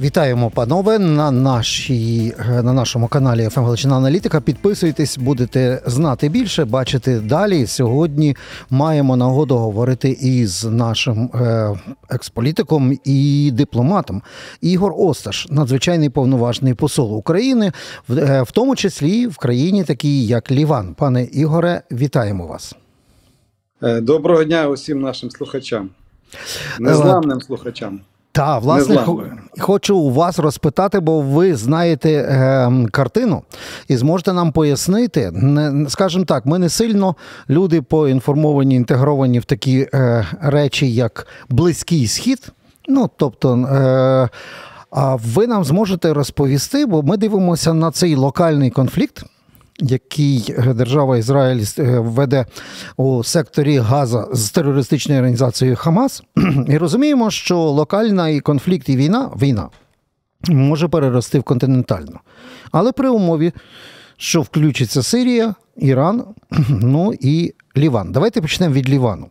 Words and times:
Вітаємо, 0.00 0.50
панове, 0.50 0.98
на 0.98 1.30
нашій 1.30 2.34
е, 2.38 2.62
на 2.62 2.72
нашому 2.72 3.08
каналі 3.08 3.48
«ФМ 3.48 3.60
Галичина 3.60 3.96
Аналітика. 3.96 4.40
Підписуйтесь, 4.40 5.18
будете 5.18 5.82
знати 5.86 6.28
більше, 6.28 6.64
бачити 6.64 7.20
далі. 7.20 7.66
Сьогодні 7.66 8.36
маємо 8.70 9.16
нагоду 9.16 9.56
говорити 9.56 10.10
із 10.20 10.64
нашим 10.64 11.30
е, 11.34 11.70
експолітиком 12.10 12.98
і 13.04 13.50
дипломатом 13.54 14.22
Ігор 14.60 14.94
Осташ, 14.96 15.46
надзвичайний 15.50 16.10
повноважний 16.10 16.74
посол 16.74 17.16
України, 17.16 17.72
в, 18.08 18.18
е, 18.18 18.42
в 18.42 18.50
тому 18.50 18.76
числі 18.76 19.26
в 19.26 19.36
країні, 19.36 19.84
такій 19.84 20.26
як 20.26 20.50
Ліван. 20.50 20.94
Пане 20.94 21.24
Ігоре, 21.24 21.82
вітаємо 21.92 22.46
вас. 22.46 22.74
Доброго 24.02 24.44
дня 24.44 24.68
усім 24.68 25.00
нашим 25.00 25.30
слухачам, 25.30 25.90
незламним 26.80 27.40
слухачам. 27.40 28.00
Та, 28.36 28.58
власне, 28.58 29.06
хочу 29.58 29.96
у 29.96 30.10
вас 30.12 30.38
розпитати, 30.38 31.00
бо 31.00 31.20
ви 31.20 31.56
знаєте 31.56 32.10
е, 32.10 32.70
картину 32.90 33.42
і 33.88 33.96
зможете 33.96 34.32
нам 34.32 34.52
пояснити. 34.52 35.30
Не, 35.30 35.90
скажімо 35.90 36.24
так, 36.24 36.46
ми 36.46 36.58
не 36.58 36.68
сильно 36.68 37.16
люди 37.50 37.82
поінформовані, 37.82 38.74
інтегровані 38.74 39.38
в 39.38 39.44
такі 39.44 39.88
е, 39.94 40.26
речі, 40.40 40.94
як 40.94 41.26
близький 41.48 42.06
схід. 42.06 42.48
Ну, 42.88 43.10
тобто, 43.16 43.54
е, 43.54 44.28
а 44.90 45.16
ви 45.16 45.46
нам 45.46 45.64
зможете 45.64 46.12
розповісти, 46.12 46.86
бо 46.86 47.02
ми 47.02 47.16
дивимося 47.16 47.74
на 47.74 47.90
цей 47.90 48.14
локальний 48.14 48.70
конфлікт. 48.70 49.24
Який 49.80 50.54
е, 50.58 50.74
держава 50.74 51.18
Ізраїль 51.18 51.64
е, 51.78 51.98
веде 51.98 52.46
у 52.96 53.24
секторі 53.24 53.78
Газа 53.78 54.28
з 54.32 54.50
терористичною 54.50 55.20
організацією 55.20 55.76
Хамас, 55.76 56.22
і 56.68 56.78
розуміємо, 56.78 57.30
що 57.30 57.58
локальний 57.58 58.40
конфлікт 58.40 58.88
і 58.88 58.96
війна, 58.96 59.30
війна 59.42 59.68
може 60.48 60.88
перерости 60.88 61.38
в 61.38 61.42
континентальну. 61.42 62.18
Але 62.72 62.92
при 62.92 63.08
умові, 63.08 63.52
що 64.16 64.42
включиться 64.42 65.02
Сирія, 65.02 65.54
Іран, 65.76 66.24
ну 66.68 67.14
і 67.20 67.54
Ліван. 67.76 68.12
Давайте 68.12 68.40
почнемо 68.40 68.74
від 68.74 68.90
Лівану. 68.90 69.30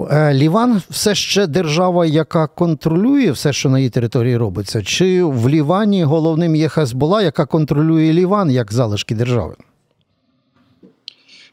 Е, 0.00 0.34
Ліван 0.34 0.82
все 0.90 1.14
ще 1.14 1.46
держава, 1.46 2.06
яка 2.06 2.46
контролює 2.46 3.30
все, 3.30 3.52
що 3.52 3.68
на 3.70 3.78
її 3.78 3.90
території 3.90 4.36
робиться, 4.36 4.82
чи 4.82 5.22
в 5.22 5.48
Лівані 5.48 6.04
головним 6.04 6.56
є 6.56 6.68
Хезбола, 6.68 7.22
яка 7.22 7.46
контролює 7.46 8.12
Ліван 8.12 8.50
як 8.50 8.72
залишки 8.72 9.14
держави? 9.14 9.54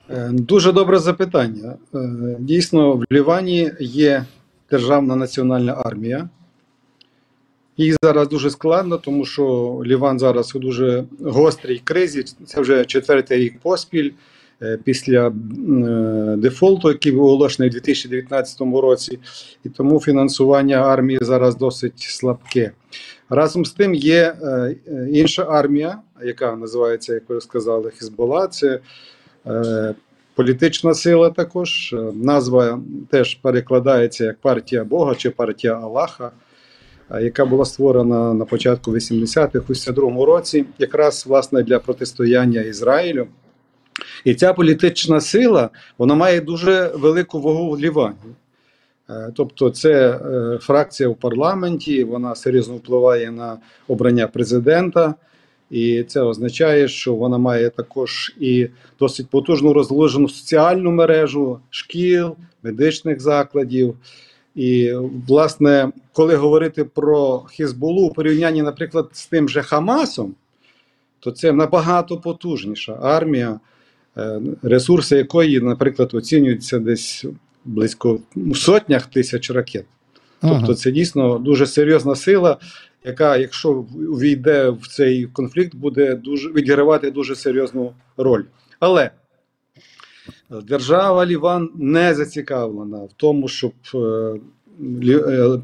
Е, 0.10 0.30
Дуже 0.34 0.72
добре 0.72 1.00
запитання. 1.00 1.76
Е, 1.96 2.00
Дійсно, 2.40 2.94
в 2.94 3.04
Лівані 3.12 3.72
є 3.80 4.26
державна 4.72 5.16
національна 5.16 5.74
армія. 5.74 6.30
Їй 7.78 7.96
зараз 8.04 8.28
дуже 8.28 8.50
складно, 8.50 8.98
тому 8.98 9.26
що 9.26 9.82
Ліван 9.86 10.20
зараз 10.20 10.56
у 10.56 10.60
дуже 10.60 11.04
гострій 11.22 11.82
кризі. 11.84 12.24
Це 12.46 12.62
вже 12.62 12.86
четвертий 12.86 13.38
рік 13.38 13.60
поспіль 13.60 14.12
після 14.84 15.28
е, 15.28 15.32
дефолту, 16.38 16.90
який 16.90 17.12
був 17.12 17.26
оголошений 17.26 17.70
у 17.70 17.72
2019 17.72 18.62
році, 18.62 19.20
і 19.64 19.70
тому 19.70 20.00
фінансування 20.00 20.78
армії 20.78 21.20
зараз 21.22 21.56
досить 21.56 22.00
слабке. 22.00 22.72
Разом 23.30 23.66
з 23.66 23.72
тим 23.72 23.94
є 23.94 24.36
е, 24.42 24.76
е, 24.88 25.08
інша 25.12 25.44
армія, 25.50 26.00
яка 26.24 26.56
називається, 26.56 27.14
як 27.14 27.24
ви 27.30 27.42
сказали, 27.42 27.92
Хізбола. 28.00 28.48
Це 28.48 28.80
е, 29.48 29.96
політична 30.36 30.94
сила 30.94 31.30
також. 31.30 31.94
Е, 31.94 31.98
Назва 32.14 32.80
теж 33.10 33.36
перекладається 33.36 34.26
як 34.26 34.38
партія 34.38 34.84
Бога 34.84 35.16
чи 35.16 35.30
партія 35.30 35.74
Аллаха, 35.74 36.32
е, 37.12 37.24
яка 37.24 37.46
була 37.46 37.66
створена 37.66 38.34
на 38.34 38.46
початку 38.46 38.92
80-х 38.92 39.66
у 39.70 39.74
62 39.74 40.26
році, 40.26 40.66
якраз 40.80 41.26
власне 41.28 41.64
для 41.64 41.80
протистояння 41.80 42.62
Ізраїлю. 42.62 43.28
І 44.24 44.36
ця 44.36 44.54
політична 44.54 45.22
сила 45.22 45.70
вона 45.98 46.16
має 46.16 46.42
дуже 46.42 46.92
велику 46.96 47.42
вагу 47.42 47.72
в 47.72 47.80
Лівані. 47.80 48.16
Е, 49.10 49.32
Тобто, 49.36 49.70
це 49.70 50.10
е, 50.12 50.58
фракція 50.62 51.10
в 51.10 51.16
парламенті, 51.16 52.04
вона 52.04 52.36
серйозно 52.36 52.76
впливає 52.76 53.32
на 53.32 53.58
обрання 53.88 54.28
президента, 54.28 55.16
і 55.70 56.04
це 56.04 56.22
означає, 56.22 56.88
що 56.88 57.16
вона 57.16 57.38
має 57.38 57.70
також 57.70 58.36
і 58.40 58.68
досить 59.00 59.30
потужну 59.30 59.74
розложену 59.74 60.30
соціальну 60.30 60.92
мережу 60.92 61.60
шкіл, 61.70 62.36
медичних 62.64 63.22
закладів. 63.22 63.96
І, 64.56 64.94
власне, 65.28 65.92
коли 66.14 66.36
говорити 66.36 66.84
про 66.84 67.40
Хізбулу 67.52 68.02
у 68.02 68.14
порівнянні, 68.14 68.62
наприклад, 68.62 69.10
з 69.12 69.26
тим 69.26 69.50
же 69.50 69.62
Хамасом, 69.62 70.36
то 71.20 71.32
це 71.32 71.52
набагато 71.52 72.18
потужніша 72.18 73.00
армія, 73.02 73.60
ресурси 74.62 75.16
якої, 75.16 75.62
наприклад, 75.62 76.10
оцінюються 76.14 76.80
десь 76.80 77.26
близько 77.66 78.20
ну, 78.36 78.56
сотнях 78.56 79.06
тисяч 79.06 79.52
ракет. 79.52 79.86
Тобто, 80.42 80.76
це 80.76 80.92
дійсно 80.92 81.38
дуже 81.38 81.66
серйозна 81.66 82.16
сила, 82.16 82.58
яка, 83.06 83.38
якщо 83.38 83.86
увійде 84.10 84.70
в 84.70 84.88
цей 84.88 85.26
конфлікт, 85.26 85.76
буде 85.76 86.16
дуже 86.16 86.50
відігравати 86.52 87.12
дуже 87.12 87.36
серйозну 87.36 87.94
роль. 88.18 88.44
Але 88.80 89.12
держава 90.64 91.26
Ліван 91.26 91.70
не 91.76 92.16
зацікавлена 92.16 92.98
в 92.98 93.10
тому, 93.18 93.48
щоб 93.48 93.74
е, 93.96 94.40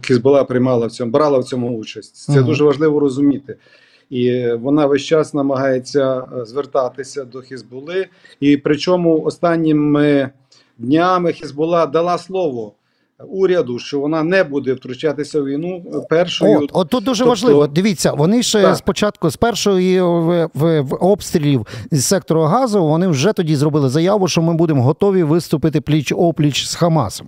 е, 0.09 0.43
приймала 0.47 0.87
в 0.87 0.91
цьому, 0.91 1.11
брала 1.11 1.39
в 1.39 1.43
цьому 1.43 1.77
участь. 1.77 2.15
Це 2.15 2.37
Мгм. 2.37 2.45
дуже 2.45 2.63
важливо 2.63 2.99
розуміти. 2.99 3.55
І 4.09 4.47
вона 4.53 4.85
весь 4.85 5.01
час 5.01 5.33
намагається 5.33 6.17
е, 6.41 6.45
звертатися 6.45 7.23
до 7.25 7.41
Хізбули. 7.41 8.07
І 8.39 8.57
причому 8.57 9.21
останніми 9.21 10.29
днями 10.77 11.33
Хізбула 11.33 11.85
дала 11.85 12.17
слово 12.17 12.73
уряду, 13.27 13.79
що 13.79 13.99
вона 13.99 14.23
не 14.23 14.43
буде 14.43 14.73
втручатися 14.73 15.41
в 15.41 15.45
війну 15.45 15.83
е, 15.93 15.99
першою. 16.09 16.57
От, 16.59 16.69
от 16.73 16.89
тут 16.89 17.03
дуже 17.03 17.19
Тобто- 17.23 17.29
важливо. 17.29 17.67
Дивіться, 17.67 18.11
вони 18.13 18.43
ще 18.43 18.61
Так. 18.61 18.77
спочатку, 18.77 19.29
з 19.29 19.37
першої 19.37 20.01
в, 20.01 20.49
в, 20.53 20.81
в 20.81 20.93
обстрілів 20.93 21.67
з 21.91 22.05
сектору 22.05 22.41
газу, 22.41 22.85
вони 22.85 23.07
вже 23.07 23.33
тоді 23.33 23.55
зробили 23.55 23.89
заяву, 23.89 24.27
що 24.27 24.41
ми 24.41 24.53
будемо 24.53 24.83
готові 24.83 25.23
виступити 25.23 25.81
пліч 25.81 26.11
опліч 26.11 26.65
з 26.67 26.75
Хамасом. 26.75 27.27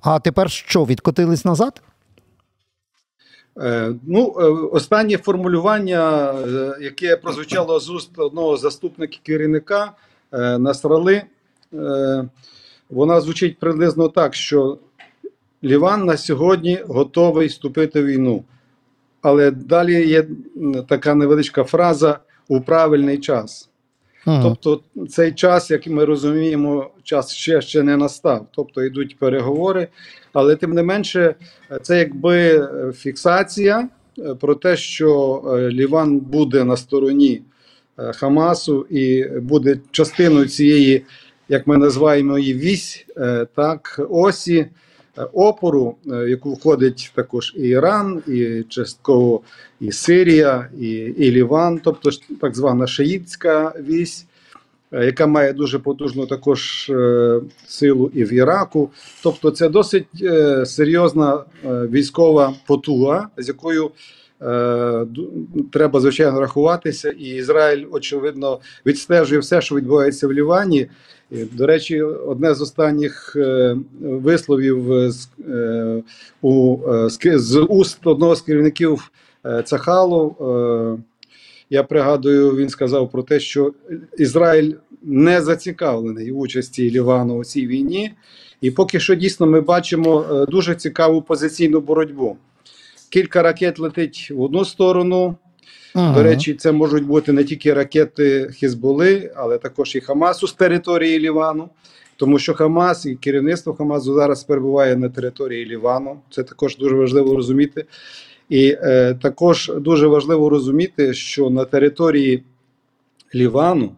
А 0.00 0.18
тепер 0.18 0.50
що, 0.50 0.84
відкотились 0.84 1.44
назад? 1.44 1.82
Е, 3.60 3.94
Ну, 4.06 4.34
е, 4.38 4.42
останнє 4.72 5.16
формулювання, 5.16 6.32
е, 6.32 6.76
яке 6.80 7.16
прозвучало 7.16 7.80
з 7.80 7.90
уст 7.90 8.18
одного 8.18 8.56
з 8.56 8.60
заступників 8.60 9.20
керівника 9.22 9.92
Насрали, 10.32 11.22
вона 12.90 13.20
звучить 13.20 13.58
приблизно 13.58 14.08
так, 14.08 14.34
що 14.34 14.78
Ліван 15.64 16.04
на 16.04 16.16
сьогодні 16.16 16.78
готовий 16.88 17.46
вступити 17.46 18.02
в 18.02 18.06
війну. 18.06 18.44
Але 19.22 19.50
далі 19.50 20.08
є 20.08 20.26
така 20.88 21.14
невеличка 21.14 21.64
фраза 21.64 22.18
у 22.48 22.60
правильний 22.60 23.18
час. 23.18 23.68
Мгм. 24.28 24.42
Тобто 24.42 24.80
цей 25.08 25.32
час, 25.32 25.70
як 25.70 25.86
ми 25.86 26.04
розуміємо, 26.04 26.90
час 27.02 27.32
ще, 27.32 27.60
ще 27.60 27.82
не 27.82 27.96
настав. 27.96 28.46
Тобто 28.54 28.84
йдуть 28.84 29.18
переговори, 29.18 29.88
але 30.32 30.56
тим 30.56 30.72
не 30.72 30.82
менше, 30.82 31.34
це 31.82 31.98
якби 31.98 32.36
е, 32.38 32.92
фіксація 32.92 33.88
е, 34.18 34.34
про 34.34 34.54
те, 34.54 34.76
що 34.76 35.42
е, 35.46 35.70
Ліван 35.70 36.18
буде 36.18 36.64
на 36.64 36.76
стороні 36.76 37.42
Хамасу 38.14 38.86
і 38.90 39.24
буде 39.24 39.80
частиною 39.90 40.48
цієї, 40.48 41.04
як 41.48 41.66
ми 41.66 41.76
називаємо 41.76 42.38
її 42.38 42.54
вісь, 42.54 43.06
так, 43.54 44.00
осі 44.10 44.66
опору, 45.24 45.96
е, 46.06 46.10
в 46.24 46.28
яку 46.28 46.52
входить 46.52 47.12
також 47.14 47.54
і 47.56 47.60
Іран, 47.60 48.22
і 48.26 48.62
частково 48.68 49.40
і 49.80 49.92
Сирія, 49.92 50.68
і, 50.80 50.88
і 50.90 51.30
Ліван, 51.30 51.80
тобто 51.84 52.10
так 52.40 52.56
звана 52.56 52.86
шиїтська 52.86 53.72
вісь, 53.88 54.26
е, 54.92 55.04
яка 55.04 55.26
має 55.26 55.52
дуже 55.52 55.78
потужну 55.78 56.26
також 56.26 56.90
е, 56.90 57.40
силу 57.66 58.10
і 58.14 58.24
в 58.24 58.32
Іраку. 58.32 58.90
Тобто, 59.22 59.50
це 59.50 59.68
досить 59.68 60.08
е, 60.22 60.66
серйозна 60.66 61.44
е, 61.64 61.68
військова 61.86 62.54
потуга, 62.66 63.28
з 63.36 63.48
якою 63.48 63.86
е, 63.86 63.90
треба 65.72 66.00
звичайно 66.00 66.40
рахуватися. 66.40 67.10
І 67.10 67.24
Ізраїль, 67.24 67.86
очевидно, 67.90 68.60
відстежує 68.86 69.40
все, 69.40 69.60
що 69.60 69.74
відбувається 69.74 70.28
в 70.28 70.32
Лівані. 70.32 70.88
До 71.30 71.66
речі, 71.66 72.02
одне 72.02 72.54
з 72.54 72.60
останніх 72.60 73.36
е, 73.36 73.76
висловів 74.00 74.92
е, 74.92 75.10
з, 75.10 75.28
е, 75.48 76.02
у, 76.42 76.78
е, 77.24 77.38
з, 77.38 77.66
уст 77.68 78.06
одного 78.06 78.34
з 78.34 78.42
керівників 78.42 79.10
е, 79.46 79.62
Цахалу. 79.62 80.36
Е, 80.40 81.02
я 81.70 81.82
пригадую, 81.82 82.56
він 82.56 82.68
сказав 82.68 83.10
про 83.10 83.22
те, 83.22 83.40
що 83.40 83.72
Ізраїль 84.18 84.72
не 85.02 85.42
зацікавлений 85.42 86.32
участі 86.32 86.90
Лівану 86.90 87.36
у 87.38 87.44
цій 87.44 87.66
війні, 87.66 88.12
і 88.60 88.70
поки 88.70 89.00
що 89.00 89.14
дійсно 89.14 89.46
ми 89.46 89.60
бачимо 89.60 90.24
е, 90.30 90.46
дуже 90.46 90.74
цікаву 90.74 91.22
позиційну 91.22 91.80
боротьбу. 91.80 92.36
Кілька 93.10 93.42
ракет 93.42 93.78
летить 93.78 94.30
в 94.30 94.40
одну 94.40 94.64
сторону. 94.64 95.36
Мгм. 95.94 96.14
До 96.14 96.22
речі, 96.22 96.54
це 96.54 96.72
можуть 96.72 97.04
бути 97.04 97.32
не 97.32 97.44
тільки 97.44 97.74
ракети 97.74 98.50
Хізболи, 98.54 99.32
але 99.36 99.58
також 99.58 99.96
і 99.96 100.00
Хамасу 100.00 100.46
з 100.46 100.52
території 100.52 101.18
Лівану. 101.18 101.68
Тому 102.16 102.38
що 102.38 102.54
Хамас 102.54 103.06
і 103.06 103.14
керівництво 103.14 103.74
Хамасу 103.74 104.14
зараз 104.14 104.44
перебуває 104.44 104.96
на 104.96 105.08
території 105.08 105.66
Лівану. 105.66 106.20
Це 106.30 106.42
також 106.42 106.76
дуже 106.76 106.94
важливо 106.94 107.36
розуміти. 107.36 107.84
І 108.48 108.76
е, 108.82 109.14
також 109.22 109.72
дуже 109.76 110.06
важливо 110.06 110.48
розуміти, 110.48 111.14
що 111.14 111.50
на 111.50 111.64
території 111.64 112.42
Лівану 113.34 113.92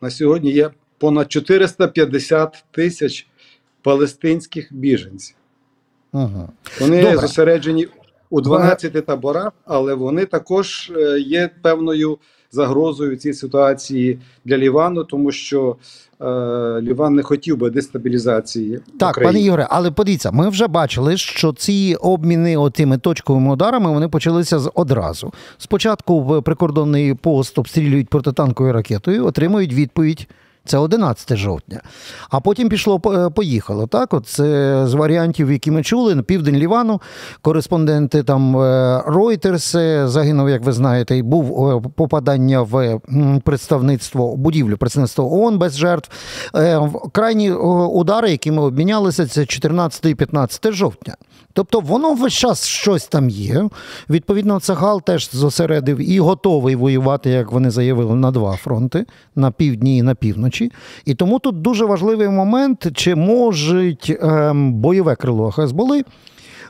на 0.00 0.10
сьогодні 0.10 0.50
є 0.50 0.70
понад 0.98 1.32
450 1.32 2.64
тисяч 2.70 3.26
палестинських 3.82 4.72
біженців. 4.72 5.36
Мгм. 6.12 6.48
Вони 6.80 7.02
Добре. 7.02 7.18
зосереджені 7.18 7.88
у 8.30 8.40
12 8.40 9.06
таборах, 9.06 9.52
але 9.64 9.94
вони 9.94 10.24
також 10.24 10.92
е, 10.96 11.20
є 11.20 11.50
певною 11.62 12.18
загрозою 12.52 13.16
цій 13.16 13.32
ситуації 13.32 14.18
для 14.44 14.58
Лівану, 14.58 15.04
тому 15.04 15.32
що 15.32 15.76
е, 16.20 16.24
Ліван 16.80 17.14
не 17.14 17.22
хотів 17.22 17.56
би 17.56 17.70
дестабілізації. 17.70 18.80
Так, 18.98 19.10
України. 19.10 19.32
пане 19.32 19.44
Ігоре, 19.44 19.66
але 19.70 19.90
подивіться, 19.90 20.30
ми 20.30 20.48
вже 20.48 20.66
бачили, 20.66 21.16
що 21.16 21.52
ці 21.52 21.96
обміни 22.00 22.56
отими 22.56 22.98
точковими 22.98 23.52
ударами 23.52 23.90
вони 23.92 24.08
почалися 24.08 24.58
з 24.58 24.70
одразу. 24.74 25.32
Спочатку 25.58 26.20
в 26.20 26.42
прикордонний 26.42 27.14
пост 27.14 27.58
обстрілюють 27.58 28.08
протитанковою 28.08 28.72
ракетою, 28.72 29.26
отримують 29.26 29.72
відповідь. 29.72 30.28
Це 30.68 30.78
11 30.78 31.36
жовтня. 31.36 31.80
А 32.30 32.40
потім 32.40 32.68
пішло 32.68 33.00
е, 33.06 33.30
поїхало. 33.30 33.86
Так, 33.86 34.14
от 34.14 34.26
це 34.26 34.82
з 34.86 34.94
варіантів, 34.94 35.52
які 35.52 35.70
ми 35.70 35.82
чули, 35.82 36.14
на 36.14 36.22
південь 36.22 36.56
Лівану. 36.56 37.00
Кореспонденти 37.42 38.22
там 38.22 38.56
Reuters 38.56 39.78
е, 39.78 40.08
загинув, 40.08 40.48
як 40.48 40.62
ви 40.62 40.72
знаєте, 40.72 41.16
і 41.16 41.22
був 41.22 41.68
е, 41.68 41.88
попадання 41.96 42.60
в 42.60 43.00
представництво 43.44 44.36
будівлю 44.36 44.76
представництво 44.76 45.42
ООН 45.42 45.58
без 45.58 45.76
жертв. 45.76 46.10
Крайні 47.12 47.52
удари, 47.52 48.30
які 48.30 48.50
ми 48.50 48.62
обмінялися, 48.62 49.26
це 49.26 49.46
14 49.46 50.06
і 50.06 50.14
15 50.14 50.72
жовтня. 50.72 51.14
Тобто 51.58 51.80
воно 51.80 52.14
весь 52.14 52.32
час 52.32 52.66
щось 52.66 53.06
там 53.06 53.28
є. 53.28 53.68
Відповідно, 54.10 54.60
Цагал 54.60 55.02
теж 55.02 55.30
зосередив 55.32 56.10
і 56.10 56.20
готовий 56.20 56.76
воювати, 56.76 57.30
як 57.30 57.52
вони 57.52 57.70
заявили, 57.70 58.14
на 58.14 58.30
два 58.30 58.56
фронти 58.56 59.06
на 59.36 59.50
півдні 59.50 59.96
і 59.96 60.02
на 60.02 60.14
півночі. 60.14 60.72
І 61.04 61.14
тому 61.14 61.38
тут 61.38 61.62
дуже 61.62 61.84
важливий 61.84 62.28
момент, 62.28 62.86
чи 62.94 63.14
можуть 63.14 64.16
ем, 64.20 64.72
бойове 64.72 65.16
крило 65.16 65.50
Хезболи 65.50 66.04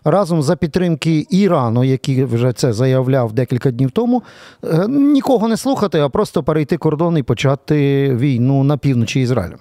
разом 0.04 0.42
за 0.42 0.56
підтримки 0.56 1.26
Ірану, 1.30 1.84
який 1.84 2.24
вже 2.24 2.52
це 2.52 2.72
заявляв 2.72 3.32
декілька 3.32 3.70
днів 3.70 3.90
тому, 3.90 4.22
е, 4.64 4.88
нікого 4.88 5.48
не 5.48 5.56
слухати, 5.56 6.00
а 6.00 6.08
просто 6.08 6.42
перейти 6.42 6.76
кордон 6.76 7.18
і 7.18 7.22
почати 7.22 8.08
війну 8.14 8.64
на 8.64 8.76
півночі 8.76 9.20
Ізраїлю. 9.20 9.58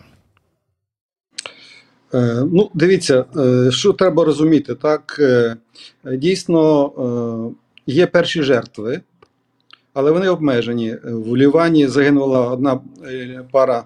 Е, 2.14 2.44
Ну, 2.54 2.70
дивіться, 2.74 3.26
е, 3.38 3.72
що 3.72 3.94
треба 3.94 4.24
розуміти, 4.24 4.76
так 4.76 5.18
е, 5.20 5.56
дійсно 6.06 7.54
є 7.88 8.08
перші 8.08 8.44
жертви, 8.44 9.02
але 9.94 10.12
вони 10.12 10.30
обмежені. 10.30 10.96
В 11.04 11.38
Лівані 11.38 11.88
загинула 11.88 12.52
одна 12.52 12.80
пара, 13.52 13.84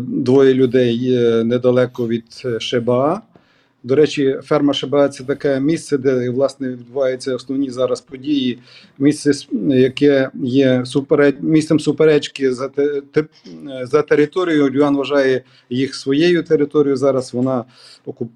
двоє 0.00 0.54
людей 0.54 1.18
недалеко 1.44 2.08
від 2.08 2.24
Шебаа. 2.58 3.20
До 3.84 3.94
речі, 3.94 4.38
ферма 4.42 4.74
Шебаа 4.74 5.08
це 5.08 5.24
таке 5.24 5.60
місце, 5.60 5.98
де 5.98 6.30
власне 6.30 6.68
відбуваються 6.68 7.34
основні 7.34 7.70
зараз 7.70 8.00
події. 8.00 8.58
Місце, 8.98 9.32
яке 9.68 10.30
є 10.42 10.82
супереч... 10.86 11.36
місцем 11.40 11.80
суперечки 11.80 12.52
за, 12.52 12.68
те... 12.68 13.24
за 13.82 14.02
територією. 14.02 14.70
Львів'ян 14.70 14.96
вважає 14.96 15.42
їх 15.70 15.94
своєю 15.94 16.42
територією. 16.42 16.96
Зараз 16.96 17.34
вона 17.34 17.64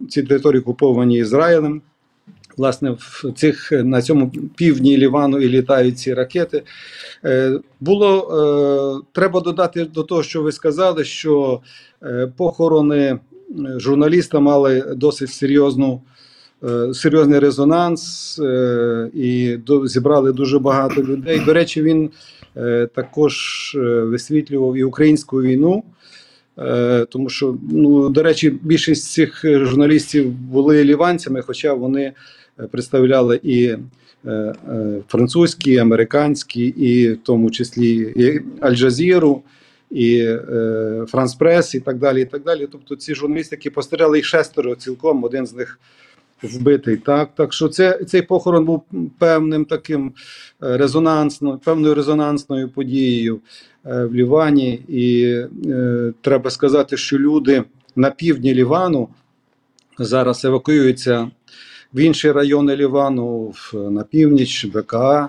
ці 0.09 0.23
території 0.23 0.61
окуповані 0.61 1.19
Ізраїлем. 1.19 1.83
Власне, 2.57 2.91
в 2.91 3.33
цих 3.37 3.73
на 3.73 4.03
цьому 4.03 4.33
півдні 4.57 4.97
Лівану 4.97 5.41
і 5.41 5.49
літають 5.49 5.99
ці 5.99 6.15
ракети. 6.15 6.63
Е, 7.25 7.61
було 7.81 8.19
е, 8.21 9.09
треба 9.13 9.41
додати 9.41 9.85
до 9.85 10.03
того, 10.03 10.23
що 10.23 10.43
ви 10.43 10.53
сказали, 10.53 11.05
що 11.05 11.61
е, 12.03 12.33
похорони 12.37 13.19
журналіста 13.77 14.41
мали 14.41 14.85
досить 14.97 15.31
серйозну. 15.31 16.01
е, 16.65 16.95
Серйозний 16.95 17.39
резонанс 17.39 18.39
е, 18.39 19.11
і 19.15 19.59
зібрали 19.85 20.33
дуже 20.33 20.59
багато 20.59 21.03
людей. 21.03 21.41
До 21.47 21.53
речі, 21.53 21.83
він 21.83 22.11
е, 22.57 22.89
також 22.95 23.73
висвітлював 23.81 24.77
і 24.77 24.85
українську 24.85 25.43
війну, 25.43 25.83
тому 27.09 27.29
що, 27.29 27.57
ну, 27.73 28.09
до 28.09 28.23
речі, 28.23 28.59
більшість 28.63 29.13
цих 29.13 29.41
журналістів 29.45 30.31
були 30.31 30.85
ліванцями, 30.85 31.43
хоча 31.43 31.75
вони 31.75 32.13
представляли 32.71 33.41
і 33.43 33.75
французькі, 35.09 35.73
і 35.73 35.77
американські, 35.79 36.67
і 36.67 37.13
в 37.13 37.19
тому 37.23 37.51
числі 37.51 38.13
і 38.17 38.41
Аль-Джазіру, 38.61 39.41
і 39.91 40.19
е, 40.19 41.05
Франс 41.09 41.35
Прес, 41.35 41.75
і 41.75 41.81
так 41.81 41.99
далі. 41.99 42.23
І 42.23 42.25
так 42.25 42.43
далі. 42.43 42.69
Тобто 42.73 42.97
ці 42.97 43.15
журналісти, 43.15 43.57
які 43.57 43.71
постріляли 43.71 44.19
їх 44.19 44.27
шестеро 44.27 44.75
цілком, 44.75 45.25
один 45.25 45.47
з 45.47 45.55
них 45.55 45.79
вбитий. 46.43 46.97
Так, 46.97 47.31
так 47.35 47.53
що 47.53 47.69
це, 47.69 48.05
цей 48.07 48.23
похорон 48.23 48.65
був 48.65 48.83
певним 49.19 49.65
таким 49.65 50.13
е, 50.63 50.77
резонансною, 50.77 51.59
певною 51.59 51.95
резонансною 51.95 52.69
подією 52.69 53.41
е, 53.87 54.05
в 54.05 54.15
Лівані. 54.15 54.73
І 54.89 55.25
е, 55.67 56.13
треба 56.21 56.51
сказати, 56.51 56.97
що 56.97 57.19
люди 57.19 57.65
на 57.97 58.11
півдні 58.11 58.55
Лівану 58.55 59.09
зараз 59.99 60.45
евакуюються 60.45 61.31
в 61.95 62.01
інші 62.01 62.33
райони 62.33 62.77
Лівану, 62.77 63.55
в, 63.55 63.91
на 63.91 64.03
північ, 64.03 64.65
БКА. 64.65 65.29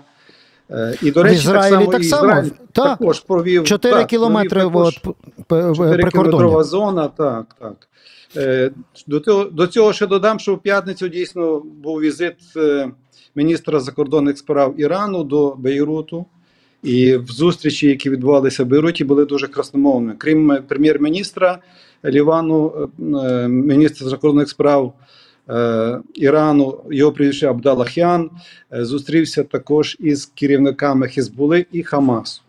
Е, 0.71 0.95
І, 1.01 1.12
до 1.12 1.19
В 1.21 1.24
речі, 1.24 1.36
Ізраїлі 1.36 1.88
так 1.92 2.01
і 2.01 2.04
само, 2.04 2.24
Ізраїль 2.30 2.50
так. 2.71 2.98
також 3.00 3.19
провів 3.19 3.63
4 3.63 3.95
так, 3.95 4.07
кілометри 4.07 4.63
от, 4.66 5.01
п- 5.01 5.12
п- 5.48 5.74
4 5.75 6.10
кілометрова 6.10 6.63
зона, 6.63 7.07
так, 7.07 7.56
так. 7.60 7.75
Е, 8.38 8.71
До 9.07 9.19
цього, 9.19 9.44
до 9.45 9.68
цього 9.68 9.94
ще 9.94 10.07
додам, 10.07 10.39
що 10.39 10.56
в 10.56 10.60
п'ятницю 10.62 11.07
дійсно 11.07 11.60
був 11.60 12.00
візит 12.00 12.36
е, 12.57 12.92
міністра 13.36 13.80
закордонних 13.80 14.38
справ 14.38 14.74
Ірану 14.77 15.24
до 15.24 15.55
Бейруту. 15.55 16.25
І 16.84 17.15
в 17.17 17.27
зустрічі, 17.27 17.88
які 17.88 18.10
відбувалися 18.10 18.63
в 18.63 18.67
Бейруті, 18.67 19.03
були 19.03 19.25
дуже 19.25 19.48
красномовними. 19.48 20.15
Крім 20.17 20.58
прем'єр-міністра 20.67 21.60
Лівану, 22.05 22.89
міністр 23.48 24.05
закордонних 24.05 24.50
справ 24.50 24.93
Ірану, 26.15 26.77
його 26.91 27.12
прізвище 27.12 27.48
Абдалахян, 27.48 28.29
е, 28.74 28.86
зустрівся 28.86 29.44
також 29.44 29.98
із 30.00 30.25
керівниками 30.25 31.08
Хізбули 31.08 31.65
і 31.72 31.84
Хамасу. 31.84 32.41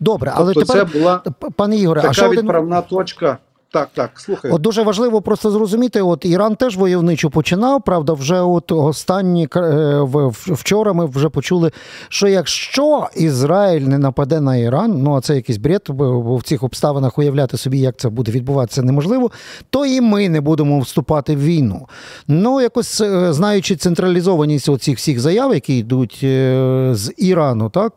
Добре, 0.00 0.32
але 0.34 0.54
тобто 0.54 0.72
тепер, 0.72 0.90
це 0.92 0.98
була 0.98 1.22
пане 1.56 1.76
Ігоре, 1.76 2.00
а 2.04 2.12
така 2.12 2.28
відправна 2.28 2.78
один, 2.78 2.88
точка. 2.88 3.38
Так, 3.70 3.88
так, 3.94 4.10
слухай. 4.16 4.50
От 4.50 4.60
дуже 4.60 4.82
важливо 4.82 5.22
просто 5.22 5.50
зрозуміти, 5.50 6.02
от 6.02 6.24
Іран 6.24 6.56
теж 6.56 6.76
войовничу 6.76 7.30
починав. 7.30 7.82
Правда, 7.82 8.12
вже 8.12 8.40
от 8.40 8.72
останні 8.72 9.48
е, 9.56 10.00
вчора 10.46 10.92
ми 10.92 11.06
вже 11.06 11.28
почули, 11.28 11.70
що 12.08 12.28
якщо 12.28 13.08
Ізраїль 13.16 13.80
не 13.80 13.98
нападе 13.98 14.40
на 14.40 14.56
Іран, 14.56 15.02
ну 15.02 15.16
а 15.16 15.20
це 15.20 15.36
якийсь 15.36 15.58
бред, 15.58 15.82
бо 15.88 16.36
в 16.36 16.42
цих 16.42 16.62
обставинах 16.62 17.18
уявляти 17.18 17.56
собі, 17.56 17.78
як 17.78 17.96
це 17.96 18.08
буде 18.08 18.32
відбуватися, 18.32 18.82
неможливо, 18.82 19.30
то 19.70 19.86
і 19.86 20.00
ми 20.00 20.28
не 20.28 20.40
будемо 20.40 20.80
вступати 20.80 21.36
в 21.36 21.40
війну. 21.40 21.88
Ну, 22.28 22.60
якось 22.60 23.00
е, 23.00 23.32
знаючи 23.32 23.76
централізованість 23.76 24.68
оцих 24.68 24.96
всіх 24.96 25.20
заяв, 25.20 25.54
які 25.54 25.78
йдуть 25.78 26.20
е, 26.22 26.90
з 26.92 27.12
Ірану, 27.16 27.70
так 27.70 27.92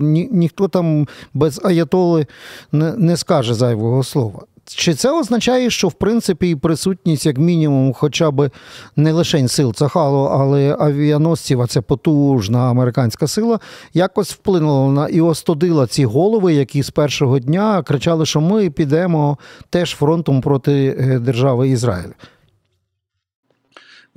ні, 0.00 0.28
ніхто 0.32 0.68
там 0.68 1.08
без 1.34 1.60
аятоли 1.64 2.26
не 2.72 3.16
скаже 3.16 3.54
зайвого 3.54 4.02
слова. 4.02 4.42
Чи 4.66 4.94
це 4.94 5.10
означає, 5.10 5.70
що 5.70 5.88
в 5.88 5.92
принципі 5.92 6.50
і 6.50 6.56
присутність, 6.56 7.26
як 7.26 7.38
мінімум, 7.38 7.92
хоча 7.92 8.30
б 8.30 8.50
не 8.96 9.12
лише 9.12 9.48
сил 9.48 9.74
Цахалу, 9.74 10.24
але 10.24 10.76
авіаносців, 10.78 11.62
а 11.62 11.66
це 11.66 11.80
потужна 11.80 12.70
американська 12.70 13.26
сила, 13.26 13.60
якось 13.94 14.32
вплинула 14.32 14.92
на 14.92 15.08
і 15.08 15.20
остудила 15.20 15.86
ці 15.86 16.04
голови, 16.04 16.54
які 16.54 16.82
з 16.82 16.90
першого 16.90 17.38
дня 17.38 17.82
кричали, 17.82 18.26
що 18.26 18.40
ми 18.40 18.70
підемо 18.70 19.38
теж 19.70 19.94
фронтом 19.94 20.40
проти 20.40 20.96
е, 21.00 21.18
держави 21.18 21.68
Ізраїль? 21.68 22.10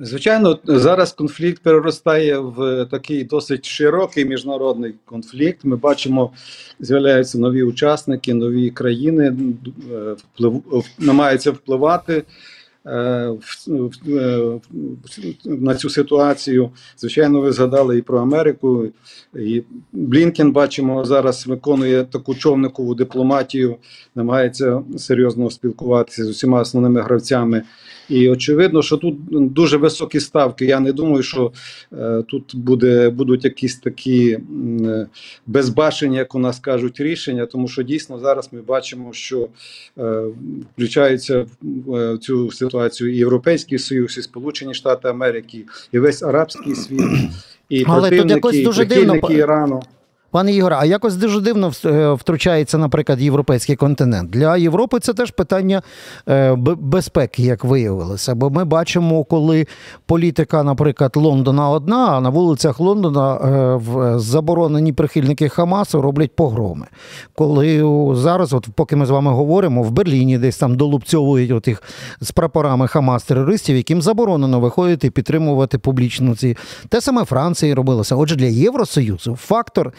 Звичайно, 0.00 0.58
зараз 0.64 1.12
конфлікт 1.12 1.62
переростає 1.62 2.38
в 2.38 2.84
такий 2.90 3.24
досить 3.24 3.66
широкий 3.66 4.24
міжнародний 4.24 4.94
конфлікт. 5.04 5.60
Ми 5.64 5.76
бачимо, 5.76 6.32
з'являються 6.80 7.38
нові 7.38 7.62
учасники, 7.62 8.34
нові 8.34 8.70
країни 8.70 9.36
е, 9.92 10.12
вплив, 10.12 10.62
намагаються 10.98 11.50
впливати 11.50 12.12
е, 12.14 12.22
в- 12.22 12.22
в- 12.22 12.22
е, 12.22 12.24
в- 12.24 12.57
на 15.44 15.74
цю 15.74 15.90
ситуацію. 15.90 16.70
Звичайно, 16.98 17.40
ви 17.40 17.52
згадали 17.52 17.98
і 17.98 18.02
про 18.02 18.20
Америку. 18.20 18.86
І 19.34 19.62
Блінкен, 19.92 20.52
бачимо, 20.52 21.04
зараз 21.04 21.46
виконує 21.46 22.04
таку 22.04 22.34
човникову 22.34 22.94
дипломатію, 22.94 23.76
намагається 24.14 24.82
серйозно 24.96 25.50
спілкуватися 25.50 26.24
з 26.24 26.28
усіма 26.28 26.60
основними 26.60 27.00
гравцями. 27.00 27.62
І 28.08 28.28
очевидно, 28.28 28.82
що 28.82 28.96
тут 28.96 29.16
дуже 29.30 29.76
високі 29.76 30.20
ставки. 30.20 30.64
Я 30.64 30.80
не 30.80 30.92
думаю, 30.92 31.22
що 31.22 31.52
е, 31.92 32.22
тут 32.28 32.56
буде, 32.56 33.10
будуть 33.10 33.44
якісь 33.44 33.78
такі 33.78 34.38
е, 34.84 35.06
безбашені, 35.46 36.16
як 36.16 36.34
у 36.34 36.38
нас 36.38 36.58
кажуть, 36.58 37.00
рішення, 37.00 37.46
тому 37.46 37.68
що 37.68 37.82
дійсно 37.82 38.18
зараз 38.18 38.48
ми 38.52 38.60
бачимо, 38.60 39.12
що 39.12 39.48
е, 39.98 40.24
включаються 40.74 41.46
в 41.62 41.94
е, 41.94 42.18
цю 42.18 42.50
ситуацію 42.50 42.77
і 43.00 43.16
Європейський 43.16 43.78
Союз, 43.78 44.18
і 44.18 44.22
Сполучені 44.22 44.74
Штати 44.74 45.08
Америки, 45.08 45.64
і 45.92 45.98
весь 45.98 46.22
арабський 46.22 46.74
світ, 46.74 47.00
і 47.68 47.84
Але 47.86 48.00
противники, 48.00 48.34
якось 48.34 48.54
і 48.54 48.64
дуже 48.64 48.84
дивно, 48.84 49.14
Ірану. 49.14 49.82
Пане 50.30 50.52
Ігоре, 50.52 50.76
а 50.78 50.84
якось 50.84 51.16
дуже 51.16 51.40
дивно 51.40 51.72
е, 51.84 52.12
втручається, 52.12 52.78
наприклад, 52.78 53.20
європейський 53.20 53.76
континент. 53.76 54.30
Для 54.30 54.56
Європи 54.56 55.00
це 55.00 55.14
теж 55.14 55.30
питання 55.30 55.82
е, 56.28 56.54
безпеки, 56.78 57.42
як 57.42 57.64
виявилося. 57.64 58.34
Бо 58.34 58.50
ми 58.50 58.64
бачимо, 58.64 59.24
коли 59.24 59.66
політика, 60.06 60.62
наприклад, 60.62 61.12
Лондона 61.16 61.70
одна, 61.70 62.06
а 62.06 62.20
на 62.20 62.28
вулицях 62.28 62.80
Лондона 62.80 63.34
е, 63.34 64.18
заборонені 64.18 64.92
прихильники 64.92 65.48
Хамасу 65.48 66.02
роблять 66.02 66.36
погроми. 66.36 66.86
Коли 67.34 67.82
зараз, 68.14 68.52
от 68.52 68.68
поки 68.74 68.96
ми 68.96 69.06
з 69.06 69.10
вами 69.10 69.32
говоримо, 69.32 69.82
в 69.82 69.90
Берліні 69.90 70.38
десь 70.38 70.56
там 70.56 70.76
долупцьовують 70.76 71.50
отих 71.50 71.82
з 72.20 72.30
прапорами 72.30 72.88
Хамас 72.88 73.24
терористів, 73.24 73.76
яким 73.76 74.02
заборонено 74.02 74.60
виходити 74.60 75.06
і 75.06 75.10
підтримувати 75.10 75.78
публічно 75.78 76.36
ці. 76.36 76.56
Те 76.88 77.00
саме 77.00 77.24
Франції 77.24 77.74
робилося. 77.74 78.16
Отже, 78.16 78.36
для 78.36 78.46
Євросоюзу 78.46 79.36
фактор 79.36 79.92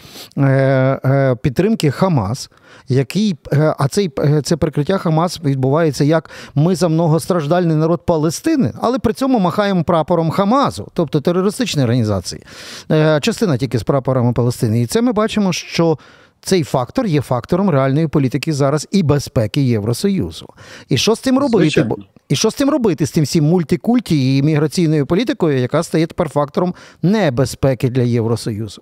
підтримки 1.41 1.91
Хамас, 1.91 2.49
який, 2.87 3.35
е, 3.53 3.75
а 3.79 3.87
цей, 3.87 4.11
е, 4.19 4.41
це 4.41 4.57
прикриття 4.57 4.97
Хамас 4.97 5.39
відбувається 5.43 6.03
як 6.03 6.29
ми 6.55 6.75
за 6.75 6.87
многостраждальний 6.87 7.75
народ 7.75 8.05
Палестини, 8.05 8.73
але 8.81 8.99
при 8.99 9.13
цьому 9.13 9.39
махаємо 9.39 9.83
прапором 9.83 10.29
Хамазу, 10.29 10.87
тобто 10.93 11.21
терористичної 11.21 11.83
організації. 11.83 12.43
Е, 12.91 13.19
частина 13.21 13.57
тільки 13.57 13.79
з 13.79 13.83
прапорами 13.83 14.33
Палестини. 14.33 14.81
І 14.81 14.85
це 14.85 15.01
ми 15.01 15.11
бачимо, 15.11 15.53
що. 15.53 15.97
Цей 16.41 16.63
фактор 16.63 17.05
є 17.05 17.21
фактором 17.21 17.69
реальної 17.69 18.07
політики 18.07 18.53
зараз 18.53 18.87
і 18.91 19.03
безпеки 19.03 19.61
Євросоюзу. 19.61 20.45
І 20.89 20.97
що 20.97 21.15
з 21.15 21.19
цим 21.19 21.39
робити? 21.39 21.63
Звичайно. 21.63 21.95
І 22.29 22.35
що 22.35 22.51
з 22.51 22.55
цим 22.55 22.69
робити 22.69 23.05
з 23.05 23.11
тим 23.11 23.23
всім 23.23 23.45
мультикульті 23.45 24.37
і 24.37 24.43
міграційною 24.43 25.05
політикою, 25.05 25.59
яка 25.59 25.83
стає 25.83 26.07
тепер 26.07 26.29
фактором 26.29 26.75
небезпеки 27.01 27.89
для 27.89 28.01
Євросоюзу? 28.01 28.81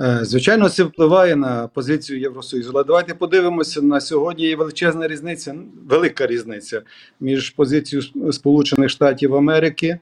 Е, 0.00 0.18
Звичайно, 0.22 0.68
це 0.68 0.82
впливає 0.84 1.36
на 1.36 1.68
позицію 1.68 2.20
Євросоюзу. 2.20 2.70
Але 2.74 2.84
давайте 2.84 3.14
подивимося 3.14 3.82
на 3.82 4.00
сьогодні. 4.00 4.44
Є 4.44 4.56
величезна 4.56 5.08
різниця, 5.08 5.54
велика 5.88 6.26
різниця 6.26 6.82
між 7.20 7.50
позицією 7.50 8.32
Сполучених 8.32 8.90
Штатів 8.90 9.34
Америки 9.34 9.98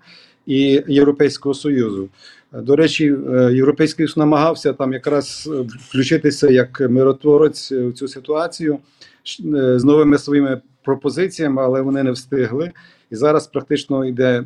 і 0.46 0.82
Європейського 0.88 1.54
Союзу. 1.54 2.08
До 2.52 2.76
речі, 2.76 3.16
е, 3.32 3.50
Європейський 3.52 4.06
Союз 4.06 4.16
намагався 4.16 4.72
там 4.72 4.92
якраз 4.92 5.50
е, 5.52 5.66
включитися 5.88 6.50
як 6.50 6.80
миротворець 6.80 7.72
в 7.72 7.92
цю 7.92 8.08
ситуацію 8.08 8.78
з 9.76 9.84
новими 9.84 10.18
своїми 10.18 10.60
пропозиціями, 10.84 11.62
але 11.62 11.80
вони 11.80 12.02
не 12.02 12.10
встигли. 12.10 12.72
І 13.10 13.16
зараз 13.16 13.46
практично 13.46 14.06
йде 14.06 14.44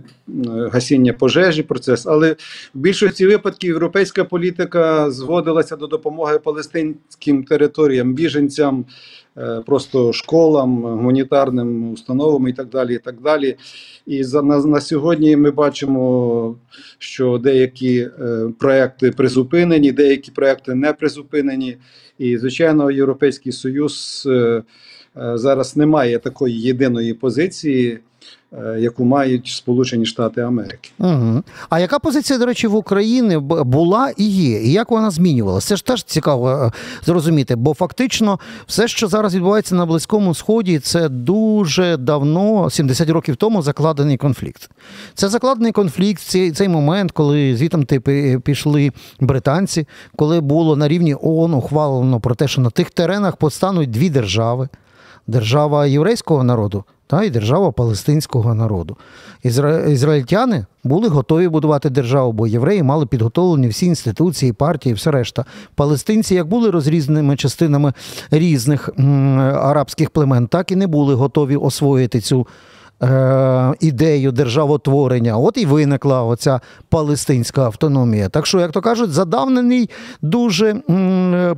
гасіння 0.73 1.13
пожежі, 1.13 1.63
процес. 1.63 2.07
Але 2.07 2.33
в 2.75 2.79
більшості 2.79 3.27
випадків 3.27 3.69
європейська 3.69 4.25
політика 4.25 5.11
зводилася 5.11 5.77
до 5.77 5.87
допомоги 5.87 6.39
палестинським 6.39 7.45
територіям, 7.45 8.15
біженцям, 8.15 8.85
е, 9.39 9.63
просто 9.67 10.13
школам, 10.13 10.83
гуманітарним 10.83 11.93
установам 11.93 12.49
і 12.49 12.53
так 12.53 12.69
далі. 12.69 12.95
І 12.95 12.99
так 12.99 13.21
далі. 13.21 13.57
І 14.07 14.25
за 14.25 14.43
на, 14.43 14.59
на 14.59 14.81
сьогодні 14.81 15.37
ми 15.37 15.51
бачимо, 15.51 16.57
що 16.99 17.39
деякі 17.39 17.99
е, 17.99 18.49
проекти 18.59 19.11
призупинені, 19.11 19.93
деякі 19.93 20.31
проекти 20.31 20.75
не 20.75 20.93
призупинені. 20.93 21.77
І 22.19 22.39
звичайно, 22.39 22.91
Європейський 22.91 23.53
Союз 23.53 24.25
е, 24.27 24.31
е, 24.31 24.63
зараз 25.17 25.77
не 25.77 25.87
має 25.87 26.19
такої 26.19 26.61
єдиної 26.61 27.15
позиції, 27.15 27.99
е, 28.53 28.77
яку 28.81 29.05
мають 29.05 29.47
Сполучені 29.47 30.07
Штати 30.07 30.41
Америки. 30.41 30.91
Угу. 30.99 31.43
А 31.71 31.81
яка 31.81 31.99
позиція, 31.99 32.39
до 32.39 32.47
речі, 32.47 32.67
в 32.67 32.75
Україні 32.75 33.39
була 33.39 34.13
і 34.17 34.25
є? 34.25 34.63
І 34.63 34.73
як 34.73 34.91
вона 34.91 35.11
змінювалася? 35.11 35.69
Це 35.69 35.77
ж 35.77 35.85
теж 35.85 36.03
цікаво 36.03 36.51
е, 36.51 36.71
зрозуміти, 37.07 37.57
бо 37.57 37.75
фактично 37.75 38.39
все, 38.67 38.89
що 38.89 39.09
зараз 39.09 39.35
відбувається 39.35 39.75
на 39.75 39.87
Близькому 39.87 40.35
Сході, 40.35 40.79
це 40.79 41.09
дуже 41.09 41.97
давно, 41.97 42.71
70 42.71 43.11
років 43.11 43.37
тому, 43.37 43.63
закладений 43.63 44.17
конфлікт. 44.17 44.71
Це 45.15 45.29
закладений 45.29 45.73
конфлікт, 45.73 46.23
цей, 46.23 46.53
цей 46.53 46.69
момент, 46.69 47.13
коли 47.13 47.57
звітом 47.57 47.85
типи 47.85 48.41
пішли 48.45 48.93
британці, 49.21 49.87
коли 50.17 50.41
було 50.41 50.77
на 50.77 50.89
рівні 50.89 51.17
ООН 51.23 51.55
ухвалено 51.55 52.21
про 52.21 52.35
те, 52.35 52.49
що 52.49 52.61
на 52.61 52.71
тих 52.71 52.91
теренах 52.91 53.37
постануть 53.37 53.91
дві 53.91 54.11
держави. 54.11 54.69
Держава 55.27 55.87
єврейського 55.87 56.45
народу 56.45 56.85
та 57.07 57.25
і 57.25 57.31
держава 57.31 57.73
палестинського 57.73 58.55
народу. 58.55 58.97
Ізра... 59.43 59.79
Ізраїльтяни 59.79 60.67
були 60.85 61.09
готові 61.09 61.49
будувати 61.49 61.91
державу, 61.91 62.33
бо 62.33 62.47
євреї 62.47 62.83
мали 62.83 63.07
підготовлені 63.07 63.69
всі 63.69 63.87
інституції, 63.87 64.53
партії, 64.53 64.95
все 64.95 65.11
решта. 65.11 65.45
Палестинці, 65.75 66.35
як 66.35 66.49
були 66.49 66.71
розрізненими 66.71 67.37
частинами 67.37 67.93
різних 68.31 68.91
м, 68.99 69.39
арабських 69.41 70.11
племен, 70.11 70.47
так 70.47 70.73
і 70.73 70.77
не 70.77 70.87
були 70.87 71.15
готові 71.15 71.57
освоїти 71.57 72.21
цю. 72.21 72.47
Е, 73.05 73.75
Ідею 73.81 74.33
державотворення, 74.33 75.37
от 75.39 75.59
і 75.59 75.67
виникла 75.67 76.23
оця 76.23 76.61
палестинська 76.89 77.63
автономія. 77.65 78.29
Так 78.29 78.47
що, 78.47 78.61
як 78.61 78.73
то 78.73 78.81
кажуть, 78.81 79.11
задавнений 79.11 79.91
дуже 80.23 80.75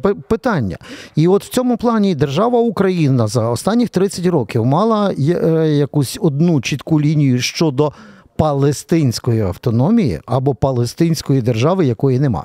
п- 0.02 0.14
питання. 0.28 0.76
І 1.16 1.28
от 1.28 1.44
в 1.44 1.48
цьому 1.48 1.76
плані 1.76 2.14
держава 2.14 2.58
Україна 2.60 3.26
за 3.26 3.48
останніх 3.50 3.88
30 3.88 4.26
років 4.26 4.64
мала 4.66 5.12
е, 5.12 5.68
якусь 5.68 6.18
одну 6.20 6.60
чітку 6.60 7.00
лінію 7.00 7.38
щодо 7.40 7.92
палестинської 8.36 9.40
автономії 9.40 10.20
або 10.26 10.54
палестинської 10.54 11.42
держави, 11.42 11.86
якої 11.86 12.18
нема. 12.20 12.44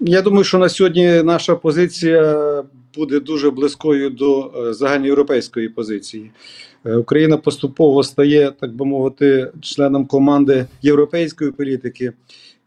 Я 0.00 0.22
думаю, 0.22 0.44
що 0.44 0.58
на 0.58 0.68
сьогодні 0.68 1.22
наша 1.22 1.54
позиція 1.56 2.62
буде 2.94 3.20
дуже 3.20 3.50
близькою 3.50 4.10
до 4.10 4.52
е, 4.56 4.72
загальноєвропейської 4.74 5.68
позиції. 5.68 6.30
Е, 6.86 6.96
Україна 6.96 7.36
поступово 7.36 8.02
стає, 8.02 8.52
так 8.60 8.74
би 8.74 8.84
мовити, 8.84 9.50
членом 9.60 10.06
команди 10.06 10.66
європейської 10.82 11.50
політики. 11.50 12.12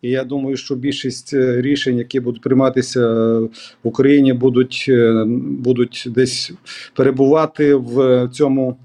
І 0.01 0.09
я 0.09 0.23
думаю, 0.23 0.57
що 0.57 0.75
більшість 0.75 1.33
е, 1.33 1.61
рішень, 1.61 1.97
які 1.97 2.19
будуть 2.19 2.41
прийматися 2.41 3.09
в 3.39 3.49
Україні, 3.83 4.33
будуть, 4.33 4.91
будуть 5.37 6.03
десь 6.07 6.51
перебувати 6.95 7.75
в 7.75 8.29
цьому, 8.33 8.77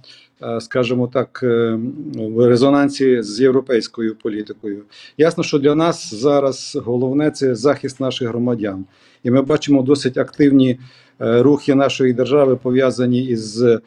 скажімо 0.60 1.06
так, 1.12 1.40
е, 1.42 1.78
в 2.14 2.48
резонансі 2.48 3.22
з 3.22 3.40
європейською 3.40 4.14
політикою. 4.16 4.82
Ясно, 5.18 5.44
що 5.44 5.58
для 5.58 5.74
нас 5.74 6.14
зараз 6.14 6.78
головне 6.84 7.30
це 7.30 7.54
захист 7.54 8.00
наших 8.00 8.28
громадян, 8.28 8.84
і 9.22 9.30
ми 9.30 9.42
бачимо 9.42 9.82
досить 9.82 10.18
активні 10.18 10.78
е, 11.20 11.42
рухи 11.42 11.74
нашої 11.74 12.12
держави 12.12 12.56
пов'язані 12.56 13.24
із. 13.24 13.62
е, 13.62 13.80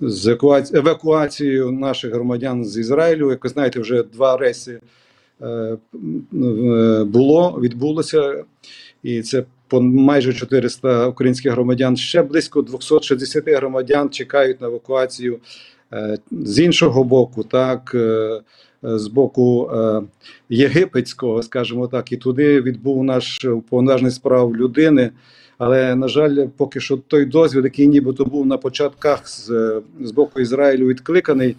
З 0.00 0.38
евакуацією 0.74 1.70
наших 1.70 2.12
громадян 2.14 2.64
з 2.64 2.78
Ізраїлю, 2.78 3.30
як 3.30 3.44
ви 3.44 3.50
знаєте, 3.50 3.80
вже 3.80 4.02
два 4.02 4.36
рейси 4.36 4.80
е, 5.42 5.46
е, 5.46 5.78
було, 7.04 7.58
відбулося, 7.62 8.44
і 9.02 9.22
це 9.22 9.44
по 9.68 9.80
майже 9.80 10.32
400 10.32 11.08
українських 11.08 11.52
громадян. 11.52 11.96
Ще 11.96 12.22
близько 12.22 12.62
260 12.62 13.48
громадян 13.48 14.10
чекають 14.10 14.60
на 14.60 14.66
евакуацію 14.66 15.40
Е, 15.92 16.18
з 16.30 16.58
іншого 16.58 17.04
боку, 17.04 17.44
так, 17.44 17.92
е, 17.94 18.40
з 18.82 19.06
боку 19.06 19.70
е, 19.74 20.02
єгипетського, 20.48 21.42
скажімо 21.42 21.86
так, 21.88 22.12
і 22.12 22.16
туди 22.16 22.60
відбув 22.60 23.04
наш 23.04 23.46
повноважний 23.70 24.10
справ 24.10 24.56
людини. 24.56 25.10
Але, 25.58 25.94
на 25.94 26.08
жаль, 26.08 26.46
поки 26.56 26.80
що 26.80 26.96
той 26.96 27.24
дозвіл, 27.24 27.64
який 27.64 27.88
нібито 27.88 28.24
був 28.24 28.46
на 28.46 28.56
початках 28.56 29.28
з, 29.28 29.46
з 30.00 30.10
боку 30.10 30.40
Ізраїлю 30.40 30.86
відкликаний, 30.86 31.56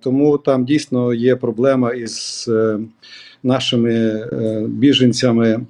тому 0.00 0.38
там 0.38 0.64
дійсно 0.64 1.14
є 1.14 1.36
проблема 1.36 1.92
із 1.92 2.50
нашими 3.42 4.26
біженцями 4.68 5.60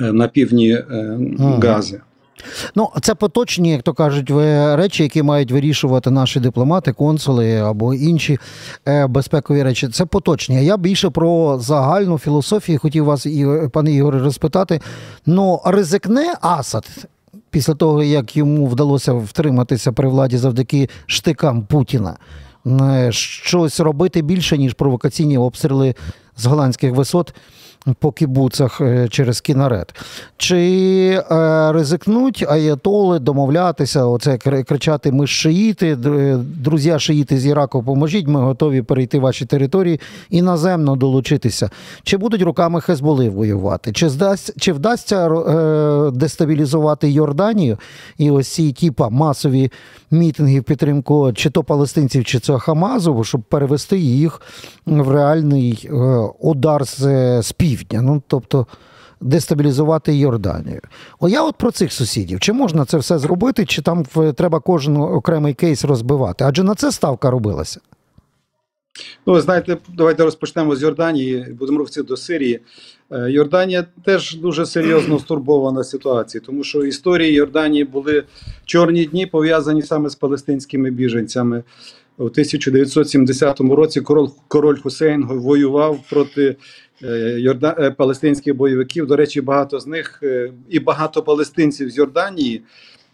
на 0.00 0.28
півдні 0.28 0.70
е, 0.70 1.18
Гази. 1.62 2.00
Ну, 2.74 2.88
це 3.02 3.14
поточні, 3.14 3.70
як 3.70 3.82
то 3.82 3.92
кажуть, 3.92 4.30
речі, 4.76 5.02
які 5.02 5.22
мають 5.22 5.52
вирішувати 5.52 6.10
наші 6.10 6.40
дипломати, 6.40 6.92
консули 6.92 7.56
або 7.56 7.94
інші 7.94 8.38
е, 8.88 9.06
безпекові 9.06 9.62
речі. 9.62 9.88
Це 9.88 10.06
поточні. 10.06 10.56
А 10.56 10.60
я 10.60 10.76
більше 10.76 11.10
про 11.10 11.58
загальну 11.58 12.18
філософію 12.18 12.78
хотів 12.78 13.04
вас, 13.04 13.26
пане 13.72 13.92
Ігоре, 13.92 14.18
розпитати. 14.18 14.80
Ну, 15.26 15.60
ризикне 15.64 16.34
Асад 16.40 16.86
після 17.50 17.74
того, 17.74 18.02
як 18.02 18.36
йому 18.36 18.66
вдалося 18.66 19.12
втриматися 19.12 19.92
при 19.92 20.08
владі 20.08 20.36
завдяки 20.36 20.88
штикам 21.06 21.62
Путіна, 21.62 22.16
е, 22.66 23.12
щось 23.12 23.80
робити 23.80 24.22
більше, 24.22 24.58
ніж 24.58 24.74
провокаційні 24.74 25.38
обстріли 25.38 25.94
з 26.36 26.46
голландських 26.46 26.92
висот 26.92 27.34
по 27.94 28.12
кібуцах 28.12 28.80
е, 28.80 29.08
через 29.08 29.40
кінарет. 29.40 29.94
Чи 30.36 30.58
е, 31.30 31.72
ризикнуть 31.72 32.44
аятоли 32.48 33.18
домовлятися, 33.18 34.04
оце 34.04 34.30
кри- 34.30 34.64
кричати: 34.64 35.12
ми 35.12 35.26
шиїти, 35.26 35.96
друзі 36.64 36.98
шиїти 36.98 37.38
з 37.38 37.46
Іраку, 37.46 37.82
поможіть, 37.82 38.26
ми 38.26 38.40
готові 38.40 38.82
перейти 38.82 39.18
ваші 39.18 39.44
території 39.46 40.00
і 40.30 40.42
наземно 40.42 40.96
долучитися. 40.96 41.70
Чи 42.02 42.16
будуть 42.16 42.42
руками 42.42 42.80
Хезболи 42.80 43.30
воювати? 43.30 43.92
Чи, 43.92 44.08
здасть, 44.08 44.60
чи 44.60 44.72
вдасться 44.72 45.28
е, 45.28 46.10
дестабілізувати 46.10 47.10
Йорданію 47.10 47.78
і 48.18 48.30
ось 48.30 48.48
ці 48.48 48.72
типа 48.72 49.08
масові 49.08 49.72
мітинги 50.10 50.60
в 50.60 50.64
підтримку 50.64 51.32
чи 51.32 51.50
то 51.50 51.64
палестинців, 51.64 52.24
чи 52.24 52.38
це 52.38 52.58
Хамазу, 52.58 53.24
щоб 53.24 53.42
перевести 53.42 53.98
їх 53.98 54.40
в 54.86 55.10
реальний 55.10 55.88
е, 55.90 55.96
удар 56.40 56.84
з, 56.84 56.98
з 57.42 57.52
півдня? 57.76 58.02
Ну, 58.02 58.22
тобто 58.26 58.66
дестабілізувати 59.20 60.14
Йорданію. 60.14 60.80
О, 61.20 61.28
я 61.28 61.42
от 61.42 61.56
про 61.56 61.70
цих 61.70 61.92
сусідів. 61.92 62.40
Чи 62.40 62.52
можна 62.52 62.84
це 62.84 62.98
все 62.98 63.18
зробити, 63.18 63.66
чи 63.66 63.82
там 63.82 64.04
треба 64.36 64.60
кожен 64.60 64.96
окремий 64.96 65.54
кейс 65.54 65.84
розбивати? 65.84 66.44
Адже 66.44 66.62
на 66.62 66.74
це 66.74 66.92
ставка 66.92 67.30
робилася. 67.30 67.80
Ну, 69.26 69.32
ви 69.32 69.40
знаєте, 69.40 69.76
давайте 69.94 70.24
розпочнемо 70.24 70.76
з 70.76 70.82
Йорданії, 70.82 71.56
будемо 71.58 71.78
рухатися 71.78 72.02
до 72.02 72.16
Сирії. 72.16 72.60
Е, 73.10 73.30
Йорданія 73.30 73.86
теж 74.04 74.36
дуже 74.36 74.66
серйозно 74.66 75.18
стурбована 75.20 75.84
ситуацією, 75.84 76.46
тому 76.46 76.64
що 76.64 76.84
історії 76.84 77.32
Йорданії 77.32 77.84
були 77.84 78.24
чорні 78.64 79.04
дні, 79.04 79.26
пов'язані 79.26 79.82
саме 79.82 80.08
з 80.08 80.14
палестинськими 80.14 80.90
біженцями. 80.90 81.62
У 82.18 82.24
1970 82.24 83.60
році 83.60 84.00
король, 84.00 84.28
король 84.48 84.78
Хусейн 84.78 85.26
воював 85.26 86.00
проти 86.10 86.56
Йорда... 87.00 87.76
е, 87.78 87.90
палестинських 87.90 88.56
бойовиків. 88.56 89.06
До 89.06 89.16
речі, 89.16 89.40
багато 89.40 89.80
з 89.80 89.86
них 89.86 90.20
е, 90.22 90.52
і 90.68 90.80
багато 90.80 91.22
палестинців 91.22 91.90
з 91.90 91.96
Йорданії 91.96 92.62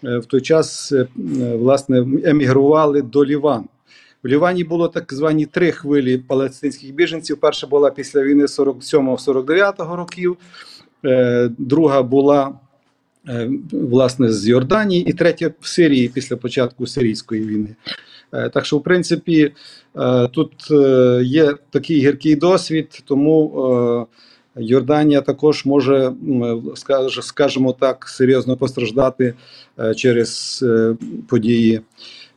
е, 0.05 0.19
в 0.19 0.27
той 0.27 0.41
час 0.41 0.93
е, 0.93 0.97
е, 0.97 1.07
власне 1.57 2.07
емігрували 2.25 3.03
до 3.03 3.25
Лівану. 3.25 3.69
В 4.23 4.29
Лівані 4.29 4.65
було 4.65 4.89
так 4.89 5.13
звані 5.15 5.47
три 5.47 5.73
хвилі 5.73 6.19
палестинських 6.19 6.95
біженців. 6.95 7.37
Перша 7.41 7.67
була 7.67 7.91
після 7.91 8.23
війни 8.23 8.45
47-49 8.45 9.97
років, 9.97 10.37
е, 11.05 11.51
друга 11.59 12.03
була 12.03 12.55
е, 13.29 13.51
власне 13.73 14.33
з 14.33 14.49
Йорданії, 14.49 15.05
і 15.11 15.13
третя 15.13 15.51
в 15.61 15.67
Сирії 15.67 16.09
після 16.09 16.37
початку 16.37 16.87
сирійської 16.87 17.47
війни. 17.47 17.77
Е, 18.33 18.49
Так 18.49 18.67
що, 18.67 18.79
в 18.79 18.83
принципі, 18.83 19.53
е, 19.97 20.29
тут 20.29 20.53
е, 20.71 21.21
є 21.25 21.55
такий 21.71 22.01
гіркий 22.01 22.37
досвід, 22.37 23.03
тому 23.05 24.07
Йорданія 24.57 25.21
також 25.21 25.65
може, 25.65 26.13
скажімо 27.23 27.77
так, 27.81 28.09
серйозно 28.09 28.57
постраждати 28.57 29.35
через 29.97 30.65
події 31.29 31.81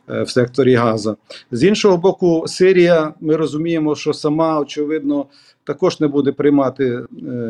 в 0.08 0.28
секторі 0.28 0.74
Газа. 0.74 1.16
З 1.50 1.64
іншого 1.64 1.96
боку, 1.96 2.44
Сирія, 2.46 3.14
ми 3.20 3.36
розуміємо, 3.36 3.94
що 3.94 4.12
сама 4.12 4.60
очевидно 4.60 5.26
також 5.64 6.00
не 6.00 6.08
буде 6.08 6.32
приймати 6.32 7.00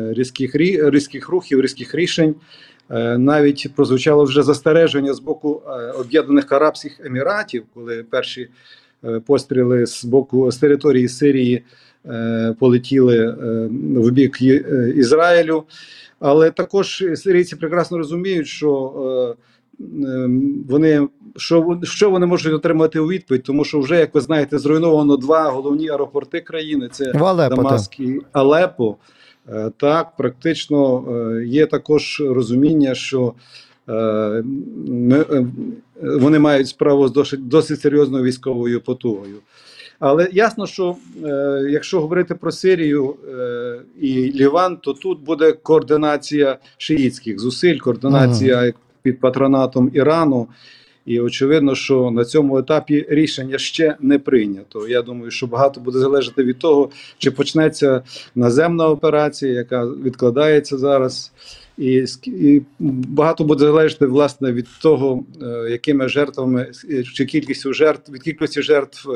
різких 0.09 0.55
різких 0.55 1.29
рухів, 1.29 1.61
різких 1.61 1.95
рішень. 1.95 2.35
Е, 2.89 3.17
Навіть 3.17 3.75
прозвучало 3.75 4.23
вже 4.23 4.43
застереження 4.43 5.13
з 5.13 5.19
боку 5.19 5.61
е, 5.67 5.91
Об'єднаних 5.91 6.51
Арабських 6.51 6.99
Еміратів, 7.05 7.63
коли 7.73 8.03
перші 8.03 8.49
е, 9.03 9.19
постріли 9.19 9.85
з 9.85 10.05
боку 10.05 10.51
з 10.51 10.57
території 10.57 11.07
Сирії 11.07 11.63
полетіли 12.59 13.35
в 13.95 14.11
бік 14.11 14.41
Ізраїлю. 14.95 15.63
Але 16.19 16.51
також 16.51 17.03
сирійці 17.15 17.55
прекрасно 17.55 17.97
розуміють, 17.97 18.47
що 18.47 18.93
е, 19.79 19.85
е, 19.85 20.29
вони 20.69 21.07
що, 21.35 21.79
що 21.83 22.09
вони 22.09 22.25
можуть 22.25 22.53
отримати 22.53 22.99
у 22.99 23.07
відповідь, 23.07 23.43
тому 23.43 23.65
що 23.65 23.79
вже, 23.79 23.99
як 23.99 24.15
ви 24.15 24.21
знаєте, 24.21 24.59
зруйновано 24.59 25.17
два 25.17 25.49
головні 25.49 25.89
аеропорти 25.89 26.41
країни: 26.41 26.89
це. 26.91 27.11
Дамаск 27.63 27.99
і 27.99 28.21
Алепо. 28.31 28.95
Е, 29.49 29.71
Так, 29.77 30.15
практично 30.17 31.05
е, 31.09 31.45
є 31.45 31.65
також 31.65 32.23
розуміння, 32.29 32.95
що 32.95 33.33
е, 33.89 34.43
вони 36.01 36.39
мають 36.39 36.67
справу 36.67 37.07
з 37.07 37.11
досить, 37.11 37.47
досить 37.47 37.81
серйозною 37.81 38.23
військовою 38.23 38.81
потугою. 38.81 39.37
Але 39.99 40.29
ясно, 40.33 40.67
що 40.67 40.95
е, 41.25 41.27
якщо 41.69 42.01
говорити 42.01 42.35
про 42.35 42.51
Сирію 42.51 43.15
е, 43.29 43.79
і 43.99 44.31
Ліван, 44.31 44.77
то 44.77 44.93
тут 44.93 45.19
буде 45.19 45.51
координація 45.51 46.57
шиїтських 46.77 47.39
зусиль, 47.39 47.77
координація 47.77 48.73
під 49.01 49.19
патронатом 49.19 49.91
Ірану. 49.93 50.47
І 51.07 51.19
очевидно, 51.19 51.75
що 51.75 52.11
на 52.11 52.25
цьому 52.25 52.57
етапі 52.57 53.05
рішення 53.09 53.57
ще 53.57 53.95
не 53.99 54.19
прийнято. 54.19 54.87
Я 54.87 55.01
думаю, 55.01 55.31
що 55.31 55.47
багато 55.47 55.81
буде 55.81 55.99
залежати 55.99 56.43
від 56.43 56.59
того, 56.59 56.89
чи 57.17 57.31
почнеться 57.31 58.01
наземна 58.35 58.89
операція, 58.89 59.53
яка 59.53 59.85
відкладається 59.85 60.77
зараз, 60.77 61.31
і, 61.77 62.05
і 62.25 62.61
багато 62.79 63.43
буде 63.43 63.65
залежати 63.65 64.05
власне 64.05 64.51
від 64.51 64.67
того, 64.81 65.23
е, 65.41 65.69
якими 65.71 66.09
жертвами 66.09 66.71
е, 66.91 67.03
чи 67.03 67.25
кількістю 67.25 67.73
жертв 67.73 68.11
від 68.11 68.23
кількості 68.23 68.61
жертв 68.61 69.09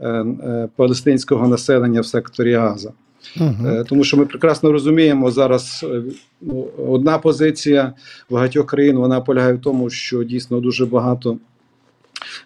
е, 0.00 0.68
палестинського 0.76 1.48
населення 1.48 2.00
в 2.00 2.06
секторі 2.06 2.54
Газа. 2.54 2.92
Угу. 3.40 3.84
Тому 3.88 4.04
що 4.04 4.16
ми 4.16 4.26
прекрасно 4.26 4.72
розуміємо 4.72 5.30
зараз 5.30 5.86
е, 5.88 6.02
ну, 6.40 6.68
одна 6.88 7.18
позиція 7.18 7.92
багатьох 8.30 8.66
країн 8.66 8.96
вона 8.96 9.20
полягає 9.20 9.54
в 9.54 9.60
тому, 9.60 9.90
що 9.90 10.24
дійсно 10.24 10.60
дуже 10.60 10.86
багато. 10.86 11.38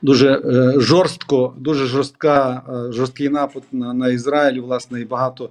Дуже 0.03 0.33
е, 0.33 0.81
жорстко, 0.81 1.55
дуже 1.59 1.87
жорстка, 1.87 2.63
жорсткий 2.91 3.29
напад 3.29 3.63
на, 3.73 3.95
на 3.95 4.09
Ізраїль, 4.09 4.61
власне, 4.61 5.01
і 5.01 5.05
багато 5.05 5.51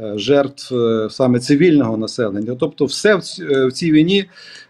жертв 0.00 0.74
е, 0.74 1.08
саме 1.10 1.38
цивільного 1.40 1.96
населення. 1.96 2.56
Тобто, 2.60 2.84
все 2.84 3.14
в, 3.14 3.22
е, 3.40 3.70
цій 3.70 3.92
війні 3.92 4.24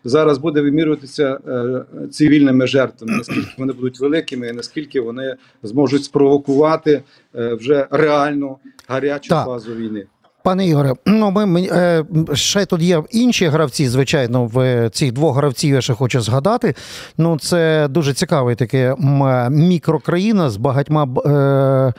зараз 0.04 0.38
буде 0.38 0.60
вимірюватися 0.60 1.38
е, 1.48 1.84
цивільними 2.10 2.66
жертвами, 2.66 3.16
наскільки 3.16 3.54
вони 3.58 3.72
будуть 3.72 4.00
великими, 4.00 4.48
і 4.48 4.52
наскільки 4.52 5.00
вони 5.00 5.36
зможуть 5.62 6.04
спровокувати 6.04 7.02
е, 7.34 7.54
вже 7.54 7.86
реальну 7.90 8.56
гарячу 8.88 9.28
Так. 9.28 9.46
фазу 9.46 9.74
війни. 9.74 10.06
Пане 10.42 10.66
Ігоре, 10.66 10.94
ну 11.06 11.30
ми, 11.30 11.62
е, 11.62 12.04
ще 12.34 12.66
тут 12.66 12.82
є 12.82 13.02
інші 13.10 13.46
гравці, 13.46 13.88
звичайно, 13.88 14.44
в 14.44 14.90
цих 14.90 15.12
двох 15.12 15.36
гравців 15.36 15.74
я 15.74 15.80
ще 15.80 15.94
хочу 15.94 16.20
згадати. 16.20 16.74
Ну, 17.18 17.38
це 17.38 17.88
дуже 17.90 18.14
цікавий 18.14 18.54
такий 18.54 18.82
м, 18.82 19.46
мікрокраїна 19.50 20.50
з 20.50 20.56
багатьма 20.56 21.08
е, 21.26 21.92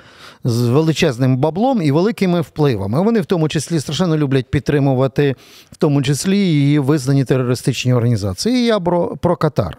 з 0.43 0.61
величезним 0.67 1.37
баблом 1.37 1.81
і 1.81 1.91
великими 1.91 2.41
впливами. 2.41 3.03
Вони 3.03 3.21
в 3.21 3.25
тому 3.25 3.49
числі 3.49 3.79
страшенно 3.79 4.17
люблять 4.17 4.51
підтримувати, 4.51 5.35
в 5.71 5.77
тому 5.77 6.01
числі 6.01 6.71
і 6.73 6.79
визнані 6.79 7.25
терористичні 7.25 7.93
організації. 7.93 8.55
І 8.55 8.65
я 8.65 8.79
про, 8.79 9.17
про 9.17 9.35
Катар. 9.35 9.77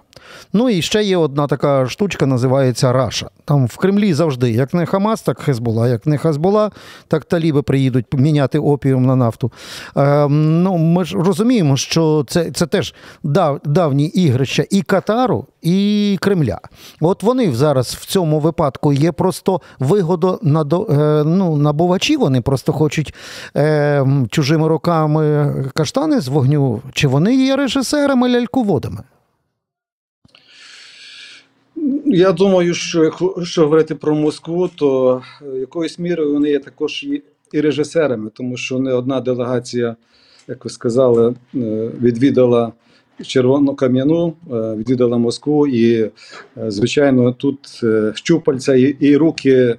Ну 0.53 0.71
і 0.71 0.83
ще 0.83 1.03
є 1.03 1.17
одна 1.17 1.47
така 1.47 1.87
штучка, 1.87 2.27
називається 2.27 2.93
Раша. 2.93 3.31
Там 3.45 3.67
в 3.67 3.77
Кремлі 3.77 4.15
завжди, 4.15 4.51
як 4.51 4.75
не 4.75 4.87
Хамас, 4.87 5.23
так 5.23 5.41
Хезбола, 5.41 5.89
як 5.89 6.07
не 6.07 6.19
Хезбола, 6.19 6.71
так 7.09 7.25
таліби 7.25 7.63
приїдуть 7.63 8.07
міняти 8.13 8.59
опіум 8.59 9.07
на 9.07 9.17
нафту. 9.17 9.53
Е, 9.97 10.29
ну, 10.29 10.77
ми 10.77 11.05
ж 11.05 11.17
розуміємо, 11.17 11.77
що 11.77 12.25
це, 12.29 12.51
це 12.51 12.67
теж 12.67 12.95
дав, 13.23 13.61
давні 13.65 14.07
ігрища 14.07 14.65
і 14.71 14.83
Катару, 14.83 15.47
і 15.63 16.19
Кремля. 16.21 16.59
От 17.01 17.23
вони 17.23 17.53
зараз 17.53 17.95
в 17.95 18.07
цьому 18.07 18.41
випадку 18.41 18.93
є 18.93 19.13
просто 19.13 19.61
вигодо 19.79 20.41
е, 20.43 21.25
ну, 21.27 21.57
набувачі, 21.57 22.17
вони 22.17 22.41
просто 22.41 22.73
хочуть 22.73 23.15
е, 23.57 24.07
чужими 24.31 24.69
руками 24.69 25.55
каштани 25.75 26.21
з 26.21 26.29
вогню, 26.29 26.83
чи 26.93 27.09
вони 27.09 27.35
є 27.35 27.57
режисерами 27.57 28.29
ляльководами? 28.29 29.03
Я 32.07 32.33
думаю, 32.33 32.75
що 32.75 33.05
якщо 33.37 33.63
говорити 33.63 33.95
про 33.95 34.15
Москву, 34.15 34.71
то 34.75 35.23
е, 35.43 35.59
якоюсь 35.59 35.99
мірою 35.99 36.33
вони 36.33 36.51
є 36.51 36.59
також 36.59 37.03
і, 37.53 37.61
режисерами, 37.61 38.31
тому 38.35 38.57
що 38.57 38.79
не 38.79 38.93
одна 38.93 39.21
делегація, 39.21 39.97
як 40.49 40.65
ви 40.65 40.71
сказали, 40.71 41.35
е, 41.55 41.91
відвідала 42.03 42.73
Червонокам'яну, 43.23 44.35
е, 44.53 44.75
відвідала 44.77 45.19
Москву, 45.19 45.67
і, 45.67 46.11
звичайно, 46.67 47.33
тут 47.33 47.81
щупальця 48.15 48.75
і, 49.01 49.17
руки 49.17 49.77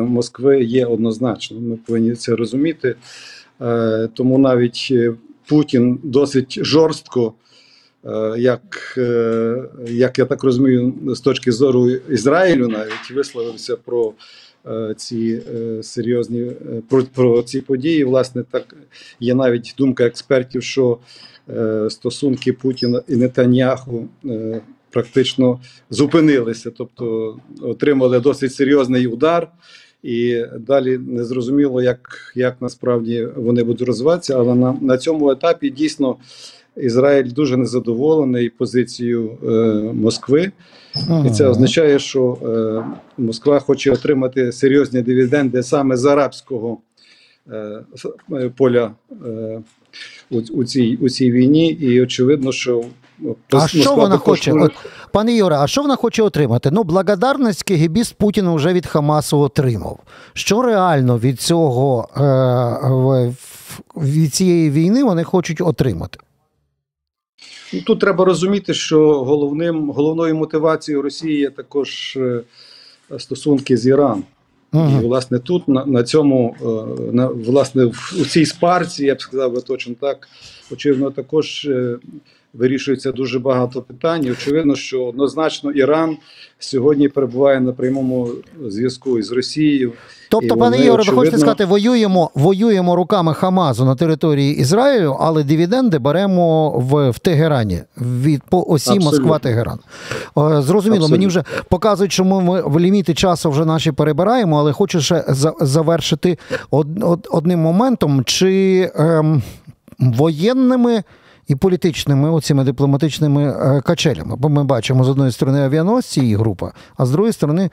Москви 0.00 0.64
є 0.64 0.86
однозначно. 0.86 1.60
Ми 1.60 1.76
повинні 1.76 2.14
це 2.14 2.36
розуміти. 2.36 2.94
Тому 4.14 4.38
навіть 4.38 4.92
Путін 5.48 5.98
досить 6.02 6.64
жорстко, 6.64 7.32
як, 8.36 8.94
е, 8.98 9.64
як 9.86 10.18
я 10.18 10.24
так 10.24 10.44
розумію, 10.44 10.94
з 11.06 11.20
точки 11.20 11.52
зору 11.52 11.90
Ізраїлю, 11.90 12.68
навіть 12.68 13.10
висловився 13.14 13.76
про 13.76 14.12
е, 14.66 14.94
ці 14.96 15.42
е, 15.54 15.82
серйозні 15.82 16.40
е, 16.40 16.54
про, 16.88 17.02
про 17.14 17.42
ці 17.42 17.60
події. 17.60 18.04
Власне, 18.04 18.44
так 18.50 18.76
є 19.20 19.34
навіть 19.34 19.74
думка 19.78 20.04
експертів, 20.04 20.62
що 20.62 20.98
е, 21.48 21.90
стосунки 21.90 22.52
Путіна 22.52 23.02
і 23.08 23.16
Нетаньяху 23.16 24.08
е, 24.24 24.60
практично 24.90 25.60
зупинилися, 25.90 26.70
тобто 26.70 27.36
отримали 27.62 28.20
досить 28.20 28.54
серйозний 28.54 29.06
удар. 29.06 29.48
І 30.02 30.44
далі 30.58 30.98
не 30.98 31.24
зрозуміло, 31.24 31.82
як, 31.82 32.32
як 32.34 32.56
насправді 32.60 33.28
вони 33.36 33.64
будуть 33.64 33.88
розвиватися, 33.88 34.38
але 34.38 34.54
на, 34.54 34.72
на 34.80 34.98
цьому 34.98 35.30
етапі 35.30 35.70
дійсно 35.70 36.16
Ізраїль 36.80 37.32
дуже 37.32 37.56
незадоволений 37.56 38.50
позицією 38.50 39.30
е, 39.42 39.48
Москви. 39.94 40.52
І 41.26 41.30
це 41.30 41.46
означає, 41.46 41.98
що 41.98 42.38
е, 42.42 42.84
Москва 43.18 43.58
хоче 43.58 43.92
отримати 43.92 44.52
серйозні 44.52 45.02
дивіденди 45.02 45.62
саме 45.62 45.96
з 45.96 46.04
арабського 46.04 46.78
е, 47.52 47.80
е, 48.32 48.50
поля 48.56 48.90
е, 49.26 49.60
у, 50.30 50.40
у, 50.40 50.64
цій, 50.64 50.98
у 51.00 51.08
цій 51.08 51.32
війні. 51.32 51.68
І 51.68 52.02
очевидно, 52.02 52.52
що 52.52 52.84
А 53.52 53.68
що 53.68 53.94
вона 53.94 54.16
хоче? 54.16 54.52
От, 54.52 54.72
пане 55.12 55.32
Юре, 55.32 55.56
а 55.56 55.66
що 55.66 55.82
вона 55.82 55.96
хоче 55.96 56.22
отримати? 56.22 56.70
Ну, 56.70 56.84
благодарність 56.84 57.62
кегібіст 57.62 58.14
Путіна 58.14 58.54
вже 58.54 58.72
від 58.72 58.86
Хамасу 58.86 59.38
отримав. 59.38 59.98
Що 60.32 60.62
реально 60.62 61.18
від 61.18 61.40
цього 61.40 62.08
е, 62.16 63.34
від 63.96 64.34
цієї 64.34 64.70
війни 64.70 65.04
вони 65.04 65.24
хочуть 65.24 65.60
отримати? 65.60 66.18
Ну, 67.72 67.80
Тут 67.80 68.00
треба 68.00 68.24
розуміти, 68.24 68.74
що 68.74 69.24
головним, 69.24 69.90
головною 69.90 70.36
мотивацією 70.36 71.02
Росії 71.02 71.38
є 71.38 71.50
також 71.50 72.16
е, 72.16 72.40
стосунки 73.18 73.76
з 73.76 73.86
Іраном. 73.86 74.24
І 74.74 74.76
Угу. 74.76 75.00
власне 75.00 75.38
тут 75.38 75.68
на, 75.68 75.86
на 75.86 76.02
цьому 76.02 76.56
е, 76.60 77.12
на 77.12 77.26
власне 77.26 77.84
в 77.84 78.14
у 78.20 78.24
цій 78.24 78.46
спарці, 78.46 79.04
я 79.04 79.14
б 79.14 79.22
сказав 79.22 79.52
би 79.52 79.60
точно 79.60 79.94
так. 80.00 80.28
Очевидно, 80.70 81.10
також 81.10 81.64
е, 81.64 81.98
вирішується 82.54 83.12
дуже 83.12 83.38
багато 83.38 83.82
питань. 83.82 84.24
І 84.24 84.30
Очевидно, 84.32 84.76
що 84.76 85.04
однозначно 85.04 85.70
Іран 85.72 86.16
сьогодні 86.58 87.08
перебуває 87.08 87.60
на 87.60 87.72
прямому 87.72 88.30
зв'язку 88.66 89.18
із 89.18 89.32
Росією. 89.32 89.92
Тобто, 90.30 90.54
І 90.54 90.58
пане 90.58 90.78
Ігоре, 90.78 91.02
ви 91.02 91.12
хочете 91.12 91.38
сказати, 91.38 91.64
воюємо, 91.64 92.30
воюємо 92.34 92.96
руками 92.96 93.34
Хамазу 93.34 93.84
на 93.84 93.94
території 93.94 94.56
Ізраїлю, 94.56 95.16
але 95.20 95.44
дивіденди 95.44 95.98
беремо 95.98 96.70
в, 96.70 97.10
в 97.10 97.18
Тегерані 97.18 97.80
від 97.96 98.42
по 98.42 98.64
осі 98.68 98.90
Абсолютно. 98.90 99.10
Москва-Тегеран. 99.10 99.78
Е, 100.38 100.62
Зрозуміло, 100.62 101.08
мені 101.08 101.26
вже 101.26 101.44
показують, 101.68 102.12
що 102.12 102.24
ми, 102.24 102.42
ми 102.42 102.62
в 102.62 102.80
ліміти 102.80 103.14
часу 103.14 103.50
вже 103.50 103.64
наші 103.64 103.92
перебираємо, 103.92 104.58
але 104.58 104.72
хочу 104.72 105.00
ще 105.00 105.24
завершити 105.60 106.38
од, 106.70 106.86
од, 107.02 107.28
одним 107.30 107.60
моментом, 107.60 108.24
чи 108.24 108.90
ем, 108.94 109.42
воєнними. 109.98 111.02
І 111.48 111.54
політичними 111.56 112.30
оціми 112.30 112.64
дипломатичними 112.64 113.44
е, 113.44 113.80
качелями. 113.80 114.36
Бо 114.36 114.48
ми 114.48 114.64
бачимо 114.64 115.04
з 115.04 115.08
одної 115.08 115.32
сторони 115.32 115.60
авіаносці 115.64 116.20
і 116.20 116.34
група, 116.34 116.72
а 116.96 117.06
з 117.06 117.10
другої 117.10 117.32
сторони 117.32 117.70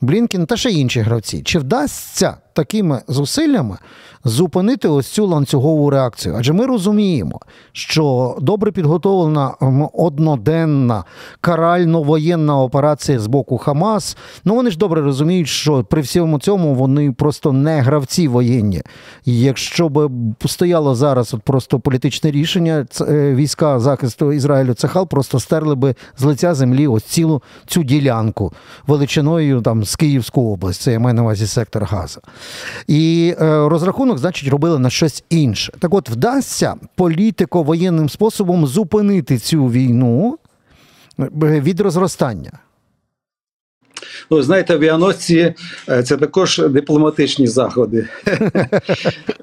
Блінкін 0.00 0.46
та 0.46 0.56
ще 0.56 0.70
інші 0.70 1.00
гравці. 1.00 1.42
Чи 1.42 1.58
вдасться 1.58 2.36
такими 2.52 3.00
зусиллями 3.08 3.76
зупинити 4.24 4.88
ось 4.88 5.06
цю 5.06 5.26
ланцюгову 5.26 5.90
реакцію? 5.90 6.34
Адже 6.38 6.52
ми 6.52 6.66
розуміємо, 6.66 7.40
що 7.72 8.36
добре 8.40 8.72
підготовлена 8.72 9.48
одноденна 9.92 11.04
карально-воєнна 11.40 12.62
операція 12.62 13.18
з 13.18 13.26
боку 13.26 13.58
Хамас. 13.58 14.16
Ну 14.44 14.54
вони 14.54 14.70
ж 14.70 14.78
добре 14.78 15.00
розуміють, 15.02 15.48
що 15.48 15.84
при 15.84 16.00
всьому 16.02 16.38
цьому 16.38 16.74
вони 16.74 17.12
просто 17.12 17.52
не 17.52 17.80
гравці 17.80 18.28
воєнні. 18.28 18.82
Якщо 19.24 19.88
б 19.88 20.10
стояло 20.46 20.94
зараз 20.94 21.34
от 21.34 21.42
просто 21.42 21.80
політичне 21.80 22.30
рішення, 22.30 22.86
ц- 22.90 23.04
е, 23.04 23.13
війська 23.14 23.80
захисту 23.80 24.32
Ізраїлю 24.32 24.74
Цехал 24.74 25.08
просто 25.08 25.40
стерли 25.40 25.74
би 25.74 25.94
з 26.18 26.22
лиця 26.22 26.54
землі 26.54 26.86
ось 26.86 27.04
цілу 27.04 27.42
цю 27.66 27.82
ділянку 27.82 28.52
величиною 28.86 29.60
там 29.60 29.84
з 29.84 29.96
Київську 29.96 30.52
область. 30.52 30.82
Це 30.82 30.92
я 30.92 30.98
маю 30.98 31.14
на 31.14 31.22
увазі 31.22 31.46
сектор 31.46 31.84
Газа. 31.84 32.20
І 32.86 33.34
е, 33.40 33.68
розрахунок, 33.68 34.18
значить, 34.18 34.48
робили 34.48 34.78
на 34.78 34.90
щось 34.90 35.24
інше. 35.30 35.72
Так 35.78 35.94
от 35.94 36.10
вдасться 36.10 36.74
політико-воєнним 36.96 38.08
способом 38.08 38.66
зупинити 38.66 39.38
цю 39.38 39.66
війну 39.66 40.38
е, 41.20 41.30
від 41.60 41.80
розростання. 41.80 42.52
Ну, 44.30 44.42
знаєте, 44.42 44.74
авіаносці 44.74 45.54
е, 45.88 46.02
це 46.02 46.16
також 46.16 46.58
дипломатичні 46.58 47.46
заходи. 47.46 48.08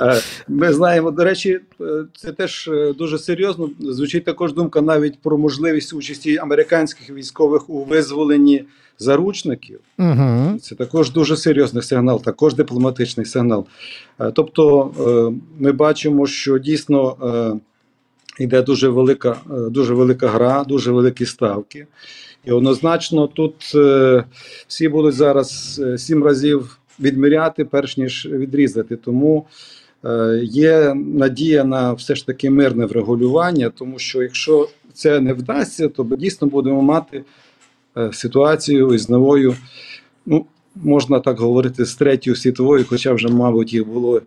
Е, 0.01 0.21
Ми 0.47 0.73
знаємо, 0.73 1.11
до 1.11 1.23
речі, 1.23 1.59
е, 1.81 1.85
це 2.15 2.31
теж 2.31 2.69
дуже 2.97 3.17
серйозно. 3.17 3.69
Звучить 3.79 4.25
також 4.25 4.53
думка 4.53 4.81
навіть 4.81 5.21
про 5.21 5.37
можливість 5.37 5.93
участі 5.93 6.37
американських 6.37 7.09
військових 7.09 7.69
у 7.69 7.83
визволенні 7.83 8.63
заручників. 8.99 9.79
Угу. 9.99 10.59
Це 10.61 10.75
також 10.75 11.11
дуже 11.11 11.37
серйозний 11.37 11.83
сигнал, 11.83 12.23
також 12.23 12.55
дипломатичний 12.55 13.25
сигнал. 13.25 13.65
Тобто 14.33 14.91
ми 15.59 15.71
бачимо, 15.71 16.27
що 16.27 16.57
дійсно 16.57 17.17
йде 18.39 18.61
дуже 18.61 18.89
велика, 18.89 19.37
дуже 19.69 19.93
велика 19.93 20.27
гра, 20.27 20.63
дуже 20.63 20.91
великі 20.91 21.25
ставки. 21.25 21.87
І 22.45 22.51
однозначно 22.51 23.27
тут 23.27 23.71
е, 23.75 24.23
всі 24.67 24.89
будуть 24.89 25.13
зараз 25.13 25.81
е, 25.85 25.97
сім 25.97 26.23
разів 26.23 26.79
відміряти, 26.99 27.65
перш 27.65 27.97
ніж 27.97 28.25
відрізати. 28.31 28.95
Тому 28.95 29.45
е, 30.05 30.41
є 30.43 30.93
надія 30.95 31.63
на 31.63 31.93
все 31.93 32.15
ж 32.15 32.25
таки 32.25 32.49
мирне 32.49 32.85
врегулювання, 32.85 33.69
тому 33.69 33.99
що 33.99 34.23
якщо 34.23 34.69
це 34.93 35.19
не 35.19 35.33
вдасться, 35.33 35.89
то 35.89 36.03
ми 36.03 36.17
дійсно 36.17 36.47
будемо 36.47 36.81
мати 36.81 37.23
ситуацію 38.11 38.93
із 38.93 39.09
новою, 39.09 39.55
ну, 40.25 40.45
можна 40.75 41.19
так 41.19 41.39
говорити, 41.39 41.85
з 41.85 41.95
третьою 41.95 42.35
світовою, 42.35 42.85
хоча 42.89 43.13
вже, 43.13 43.27
мабуть, 43.27 43.73
їх 43.73 43.87
було 43.87 44.21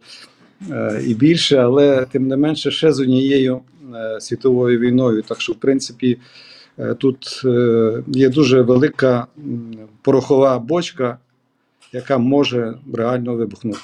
е, 0.70 1.02
і 1.06 1.14
більше, 1.14 1.56
але 1.56 2.06
тим 2.12 2.28
не 2.28 2.36
менше 2.36 2.70
ще 2.70 2.92
з 2.92 3.00
однією 3.00 3.60
е, 3.94 4.20
світовою 4.20 4.78
війною. 4.78 5.22
Так 5.22 5.40
що, 5.40 5.52
в 5.52 5.56
принципі, 5.56 6.18
тут 6.98 7.42
е, 7.44 8.02
є 8.06 8.28
дуже 8.28 8.62
велика 8.62 9.26
порохова 10.02 10.58
бочка, 10.58 11.18
яка 11.92 12.18
може 12.18 12.74
реально 12.94 13.34
вибухнути. 13.34 13.78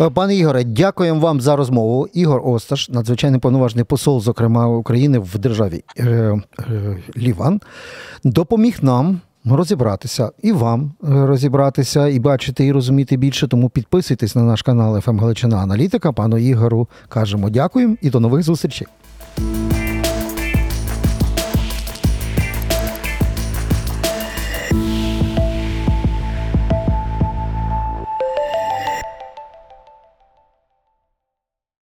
Е, 0.00 0.10
Пане 0.10 0.36
Ігоре, 0.36 0.64
дякуємо 0.64 1.20
вам 1.20 1.40
за 1.40 1.56
розмову. 1.56 2.08
Ігор 2.12 2.42
Осташ, 2.44 2.88
надзвичайний 2.88 3.40
повноважний 3.40 3.84
посол, 3.84 4.20
зокрема 4.20 4.68
України 4.68 5.18
в 5.18 5.38
державі 5.38 5.84
е, 5.98 6.04
е, 6.04 6.96
Ліван, 7.16 7.60
допоміг 8.24 8.78
нам. 8.82 9.20
Розібратися 9.44 10.30
і 10.42 10.52
вам 10.52 10.92
е, 11.04 11.26
розібратися, 11.26 12.08
і 12.08 12.18
бачити, 12.18 12.66
і 12.66 12.72
розуміти 12.72 13.16
більше. 13.16 13.48
Тому 13.48 13.68
підписуйтесь 13.68 14.34
на 14.34 14.42
наш 14.42 14.62
канал 14.62 15.00
«ФМ 15.00 15.18
Галичина 15.18 15.56
Аналітика. 15.56 16.12
Пану 16.12 16.38
Ігору 16.38 16.88
кажемо 17.08 17.50
дякуємо 17.50 17.96
і 18.02 18.10
до 18.10 18.20
нових 18.20 18.42
зустрічей. 18.42 18.86